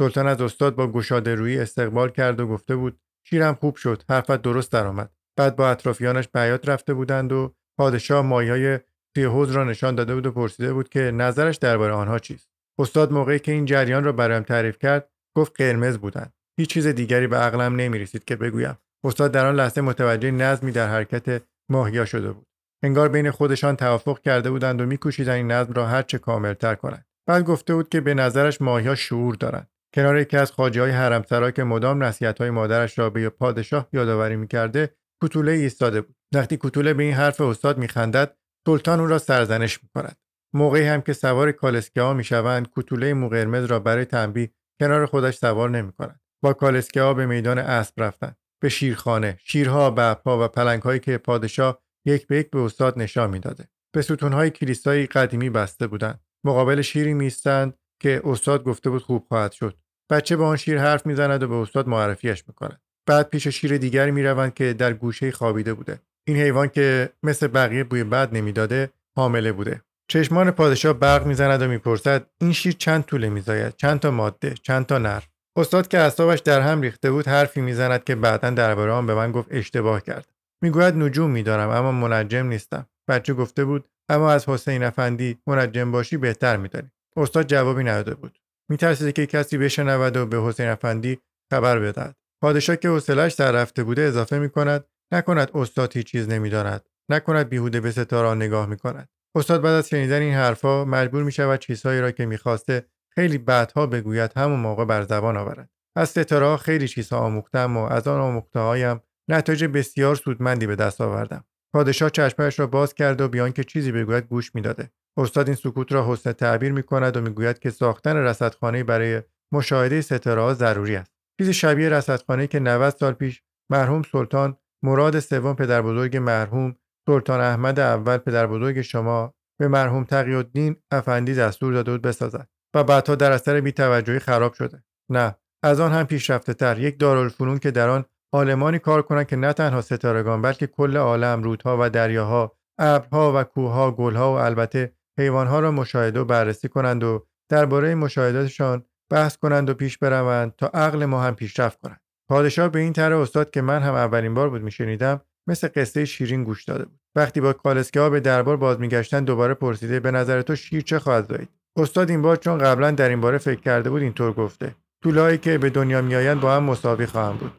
سلطان 0.00 0.26
از 0.26 0.40
استاد 0.40 0.74
با 0.74 0.92
گشاده 0.92 1.34
روی 1.34 1.58
استقبال 1.58 2.10
کرد 2.10 2.40
و 2.40 2.46
گفته 2.46 2.76
بود 2.76 3.00
شیرم 3.26 3.54
خوب 3.54 3.76
شد 3.76 4.02
حرفت 4.08 4.42
درست 4.42 4.72
درآمد. 4.72 5.10
بعد 5.36 5.56
با 5.56 5.70
اطرافیانش 5.70 6.28
بیات 6.28 6.68
رفته 6.68 6.94
بودند 6.94 7.32
و 7.32 7.54
پادشاه 7.78 8.26
مایهای 8.26 8.78
توی 9.14 9.24
حوز 9.24 9.50
را 9.50 9.64
نشان 9.64 9.94
داده 9.94 10.14
بود 10.14 10.26
و 10.26 10.32
پرسیده 10.32 10.72
بود 10.72 10.88
که 10.88 11.00
نظرش 11.00 11.56
درباره 11.56 11.92
آنها 11.92 12.18
چیست. 12.18 12.48
استاد 12.78 13.12
موقعی 13.12 13.38
که 13.38 13.52
این 13.52 13.64
جریان 13.64 14.04
را 14.04 14.12
برایم 14.12 14.42
تعریف 14.42 14.78
کرد 14.78 15.10
گفت 15.36 15.52
قرمز 15.56 15.98
بودند. 15.98 16.32
هیچ 16.58 16.68
چیز 16.68 16.86
دیگری 16.86 17.26
به 17.26 17.36
عقلم 17.36 17.76
نمی‌رسید 17.76 18.24
که 18.24 18.36
بگویم. 18.36 18.78
استاد 19.04 19.32
در 19.32 19.46
آن 19.46 19.54
لحظه 19.54 19.80
متوجه 19.80 20.30
نظمی 20.30 20.72
در 20.72 20.88
حرکت 20.88 21.42
ماهیا 21.70 22.04
شده 22.04 22.32
بود. 22.32 22.46
انگار 22.82 23.08
بین 23.08 23.30
خودشان 23.30 23.76
توافق 23.76 24.20
کرده 24.20 24.50
بودند 24.50 24.80
و 24.80 24.86
میکوشیدند 24.86 25.36
این 25.36 25.50
نظم 25.50 25.72
را 25.72 25.86
هرچه 25.86 26.18
کاملتر 26.18 26.74
کنند. 26.74 27.06
بعد 27.26 27.44
گفته 27.44 27.74
بود 27.74 27.88
که 27.88 28.00
به 28.00 28.14
نظرش 28.14 28.60
ماهیا 28.60 28.94
شعور 28.94 29.34
دارند. 29.34 29.70
کنار 29.94 30.18
یکی 30.18 30.36
از 30.36 30.52
خاجه 30.52 30.80
های 30.80 30.90
حرمسرا 30.90 31.50
که 31.50 31.64
مدام 31.64 32.04
نصیحت 32.04 32.38
های 32.38 32.50
مادرش 32.50 32.98
را 32.98 33.10
به 33.10 33.28
پادشاه 33.28 33.88
یادآوری 33.92 34.36
می‌کرده 34.36 34.94
کوتوله 35.22 35.52
ایستاده 35.52 36.00
بود. 36.00 36.16
وقتی 36.34 36.56
کوتوله 36.56 36.94
به 36.94 37.02
این 37.02 37.14
حرف 37.14 37.40
استاد 37.40 37.78
میخندد 37.78 38.36
سلطان 38.66 39.00
او 39.00 39.06
را 39.06 39.18
سرزنش 39.18 39.82
می‌کند. 39.82 40.16
موقعی 40.54 40.84
هم 40.84 41.00
که 41.00 41.12
سوار 41.12 41.52
کالسکه 41.52 42.02
ها 42.02 42.14
می‌شوند 42.14 42.68
کوتوله 42.68 43.14
مو 43.14 43.28
قرمز 43.28 43.64
را 43.64 43.78
برای 43.78 44.04
تنبیه 44.04 44.50
کنار 44.80 45.06
خودش 45.06 45.36
سوار 45.36 45.70
نمی‌کند. 45.70 46.20
با 46.42 46.52
کالسکه 46.52 47.02
ها 47.02 47.14
به 47.14 47.26
میدان 47.26 47.58
اسب 47.58 48.02
رفتند. 48.02 48.36
به 48.62 48.68
شیرخانه 48.68 49.38
شیرها 49.44 49.90
ببرها 49.90 50.44
و 50.44 50.48
پلنگهایی 50.48 51.00
که 51.00 51.18
پادشاه 51.18 51.82
یک 52.06 52.26
به 52.26 52.36
یک 52.36 52.50
به 52.50 52.58
استاد 52.60 52.98
نشان 52.98 53.30
می‌داده. 53.30 53.68
به 53.94 54.02
ستونهای 54.02 54.50
کلیسایی 54.50 55.06
قدیمی 55.06 55.50
بسته 55.50 55.86
بودند. 55.86 56.20
مقابل 56.44 56.82
شیری 56.82 57.14
میستند 57.14 57.74
که 58.02 58.20
استاد 58.24 58.64
گفته 58.64 58.90
بود 58.90 59.02
خوب 59.02 59.24
خواهد 59.28 59.52
شد. 59.52 59.78
بچه 60.10 60.36
با 60.36 60.46
آن 60.48 60.56
شیر 60.56 60.78
حرف 60.78 61.06
می‌زند 61.06 61.42
و 61.42 61.48
به 61.48 61.54
استاد 61.54 61.88
معرفیش 61.88 62.48
می‌کند. 62.48 62.80
بعد 63.06 63.28
پیش 63.28 63.48
شیر 63.48 63.78
دیگری 63.78 64.10
می‌روند 64.10 64.54
که 64.54 64.72
در 64.72 64.92
گوشه 64.92 65.30
خوابیده 65.30 65.74
بوده. 65.74 66.00
این 66.28 66.36
حیوان 66.36 66.68
که 66.68 67.10
مثل 67.22 67.46
بقیه 67.46 67.84
بوی 67.84 68.04
بد 68.04 68.34
نمی‌داده 68.34 68.90
حامله 69.16 69.52
بوده. 69.52 69.82
چشمان 70.08 70.50
پادشاه 70.50 70.92
برق 70.92 71.26
می‌زند 71.26 71.62
و 71.62 71.68
می‌پرسد 71.68 72.26
این 72.40 72.52
شیر 72.52 72.72
چند 72.72 73.04
طوله 73.04 73.28
میزاید؟ 73.28 73.76
چند 73.76 74.00
تا 74.00 74.10
ماده؟ 74.10 74.54
چند 74.62 74.86
تا 74.86 74.98
نر؟ 74.98 75.22
استاد 75.56 75.88
که 75.88 75.98
اعصابش 75.98 76.38
در 76.38 76.60
هم 76.60 76.80
ریخته 76.80 77.10
بود 77.10 77.28
حرفی 77.28 77.60
می‌زند 77.60 78.04
که 78.04 78.14
بعدا 78.14 78.50
درباره 78.50 78.92
آن 78.92 79.06
به 79.06 79.14
من 79.14 79.32
گفت 79.32 79.48
اشتباه 79.50 80.02
کرد. 80.02 80.28
می‌گوید 80.62 80.94
نجوم 80.96 81.30
میدارم 81.30 81.70
اما 81.70 81.92
منجم 81.92 82.46
نیستم. 82.46 82.86
بچه 83.08 83.34
گفته 83.34 83.64
بود 83.64 83.84
اما 84.08 84.32
از 84.32 84.48
حسین 84.48 84.82
افندی 84.82 85.38
منجم 85.46 85.92
باشی 85.92 86.16
بهتر 86.16 86.56
میدانی 86.56 86.90
استاد 87.16 87.46
جوابی 87.46 87.84
نداده 87.84 88.14
بود. 88.14 88.38
میترسید 88.70 89.14
که 89.14 89.26
کسی 89.26 89.58
بشنود 89.58 90.16
و 90.16 90.26
به 90.26 90.42
حسین 90.42 90.66
افندی 90.66 91.18
خبر 91.50 91.78
بدهد. 91.78 92.16
پادشاه 92.42 92.76
که 92.76 92.88
حوصلهاش 92.88 93.32
سر 93.32 93.52
رفته 93.52 93.84
بوده 93.84 94.02
اضافه 94.02 94.38
می‌کند 94.38 94.84
نکند 95.12 95.50
استاد 95.54 95.96
هیچ 95.96 96.06
چیز 96.06 96.28
نمی‌داند. 96.28 96.88
نکند 97.08 97.48
بیهوده 97.48 97.80
به 97.80 97.90
ستاره 97.90 98.34
نگاه 98.34 98.66
می‌کند. 98.66 99.08
استاد 99.34 99.62
بعد 99.62 99.72
از 99.72 99.88
شنیدن 99.88 100.20
این 100.20 100.34
حرفها 100.34 100.84
مجبور 100.84 101.22
می 101.22 101.32
شود 101.32 101.58
چیزهایی 101.58 102.00
را 102.00 102.10
که 102.10 102.26
می‌خواسته 102.26 102.86
خیلی 103.14 103.38
بعدها 103.38 103.86
بگوید 103.86 104.32
همون 104.36 104.60
موقع 104.60 104.84
بر 104.84 105.02
زبان 105.02 105.36
آورد. 105.36 105.70
از 105.96 106.08
ستاره 106.08 106.56
خیلی 106.56 106.88
چیزها 106.88 107.18
آموختم 107.18 107.76
و 107.76 107.80
از 107.80 108.08
آن 108.08 108.20
آموخته 108.20 109.00
نتایج 109.28 109.64
بسیار 109.64 110.14
سودمندی 110.14 110.66
به 110.66 110.76
دست 110.76 111.00
آوردم. 111.00 111.44
پادشاه 111.74 112.10
چشمش 112.10 112.60
را 112.60 112.66
باز 112.66 112.94
کرد 112.94 113.20
و 113.20 113.28
بیان 113.28 113.52
که 113.52 113.64
چیزی 113.64 113.92
بگوید 113.92 114.24
گوش 114.24 114.54
می‌داده. 114.54 114.90
استاد 115.16 115.48
این 115.48 115.56
سکوت 115.56 115.92
را 115.92 116.12
حسن 116.12 116.32
تعبیر 116.32 116.72
می 116.72 116.82
کند 116.82 117.16
و 117.16 117.20
می‌گوید 117.20 117.58
که 117.58 117.70
ساختن 117.70 118.16
رصدخانه 118.16 118.84
برای 118.84 119.22
مشاهده 119.52 120.00
ستاره 120.00 120.54
ضروری 120.54 120.96
است. 120.96 121.12
چیزی 121.40 121.54
شبیه 121.54 121.88
رصدخانه 121.88 122.46
که 122.46 122.60
90 122.60 122.96
سال 122.96 123.12
پیش 123.12 123.42
مرحوم 123.70 124.02
سلطان 124.02 124.56
مراد 124.84 125.18
سوم 125.18 125.54
پدر 125.54 125.82
بزرگ 125.82 126.16
مرحوم 126.16 126.76
سلطان 127.06 127.40
احمد 127.40 127.80
اول 127.80 128.16
پدر 128.16 128.46
بزرگ 128.46 128.80
شما 128.80 129.34
به 129.60 129.68
مرحوم 129.68 130.04
تقی 130.04 130.76
افندی 130.90 131.34
دستور 131.34 131.72
داده 131.72 131.92
بود 131.92 132.02
بسازد 132.02 132.48
و 132.74 132.84
بعدها 132.84 133.14
در 133.14 133.32
اثر 133.32 133.60
بیتوجهی 133.60 134.18
خراب 134.18 134.52
شده. 134.52 134.82
نه 135.10 135.36
از 135.62 135.80
آن 135.80 135.92
هم 135.92 136.06
پیشرفته 136.06 136.54
تر 136.54 136.78
یک 136.78 137.00
دارالفنون 137.00 137.58
که 137.58 137.70
در 137.70 137.88
آن 137.88 138.04
عالمانی 138.32 138.78
کار 138.78 139.02
کنند 139.02 139.26
که 139.26 139.36
نه 139.36 139.52
تنها 139.52 139.80
ستارگان 139.80 140.42
بلکه 140.42 140.66
کل 140.66 140.96
عالم 140.96 141.42
رودها 141.42 141.76
و 141.80 141.90
دریاها 141.90 142.56
ابرها 142.78 143.32
و 143.36 143.44
کوهها 143.44 143.92
گلها 143.92 144.32
و 144.32 144.36
البته 144.36 144.92
حیوانها 145.18 145.60
را 145.60 145.70
مشاهده 145.70 146.20
و 146.20 146.24
بررسی 146.24 146.68
کنند 146.68 147.04
و 147.04 147.26
درباره 147.50 147.94
مشاهداتشان 147.94 148.84
بحث 149.10 149.36
کنند 149.36 149.70
و 149.70 149.74
پیش 149.74 149.98
بروند 149.98 150.56
تا 150.56 150.66
عقل 150.66 151.04
ما 151.04 151.22
هم 151.22 151.34
پیشرفت 151.34 151.80
کند. 151.80 152.00
پادشاه 152.30 152.68
به 152.68 152.78
این 152.78 152.92
طرح 152.92 153.16
استاد 153.16 153.50
که 153.50 153.62
من 153.62 153.82
هم 153.82 153.94
اولین 153.94 154.34
بار 154.34 154.50
بود 154.50 154.62
میشنیدم 154.62 155.20
مثل 155.46 155.68
قصه 155.74 156.04
شیرین 156.04 156.44
گوش 156.44 156.64
داده 156.64 156.84
بود. 156.84 157.00
وقتی 157.16 157.40
با 157.40 157.52
کالسکه 157.52 158.00
ها 158.00 158.10
به 158.10 158.20
دربار 158.20 158.56
باز 158.56 158.80
میگشتن 158.80 159.24
دوباره 159.24 159.54
پرسیده 159.54 160.00
به 160.00 160.10
نظر 160.10 160.42
تو 160.42 160.56
شیر 160.56 160.82
چه 160.82 160.98
خواهد 160.98 161.26
دارید؟ 161.26 161.48
استاد 161.76 162.10
این 162.10 162.22
بار 162.22 162.36
چون 162.36 162.58
قبلا 162.58 162.90
در 162.90 163.08
این 163.08 163.20
باره 163.20 163.38
فکر 163.38 163.60
کرده 163.60 163.90
بود 163.90 164.02
اینطور 164.02 164.32
گفته 164.32 164.74
طولهایی 165.02 165.38
که 165.38 165.58
به 165.58 165.70
دنیا 165.70 166.02
میآیند 166.02 166.40
با 166.40 166.56
هم 166.56 166.62
مساوی 166.62 167.06
خواهم 167.06 167.36
بود. 167.36 167.52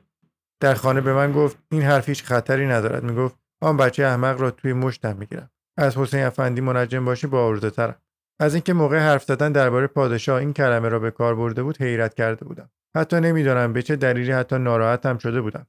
در 0.59 0.73
خانه 0.73 1.01
به 1.01 1.13
من 1.13 1.31
گفت 1.31 1.57
این 1.71 1.81
حرف 1.81 2.09
هیچ 2.09 2.23
خطری 2.23 2.67
ندارد. 2.67 3.03
می‌گفت 3.03 3.35
آن 3.61 3.77
بچه 3.77 4.03
احمق 4.05 4.41
را 4.41 4.51
توی 4.51 4.73
مشتم 4.73 5.17
می‌گیرم. 5.17 5.49
از 5.77 5.97
حسین 5.97 6.23
افندی 6.23 6.61
منجم 6.61 7.05
باشی 7.05 7.27
با 7.27 7.59
ترم 7.59 7.95
از 8.39 8.53
اینکه 8.53 8.73
موقع 8.73 8.99
حرف 8.99 9.23
زدن 9.23 9.51
درباره 9.51 9.87
پادشاه 9.87 10.39
این 10.39 10.53
کلمه 10.53 10.89
را 10.89 10.99
به 10.99 11.11
کار 11.11 11.35
برده 11.35 11.63
بود 11.63 11.81
حیرت 11.81 12.13
کرده 12.13 12.45
بودم. 12.45 12.69
حتی 12.95 13.19
نمی‌دانم 13.19 13.74
به 13.74 13.81
چه 13.81 13.95
دلیلی 13.95 14.31
حتی 14.31 14.57
ناراحتم 14.57 15.17
شده 15.17 15.41
بودم 15.41 15.67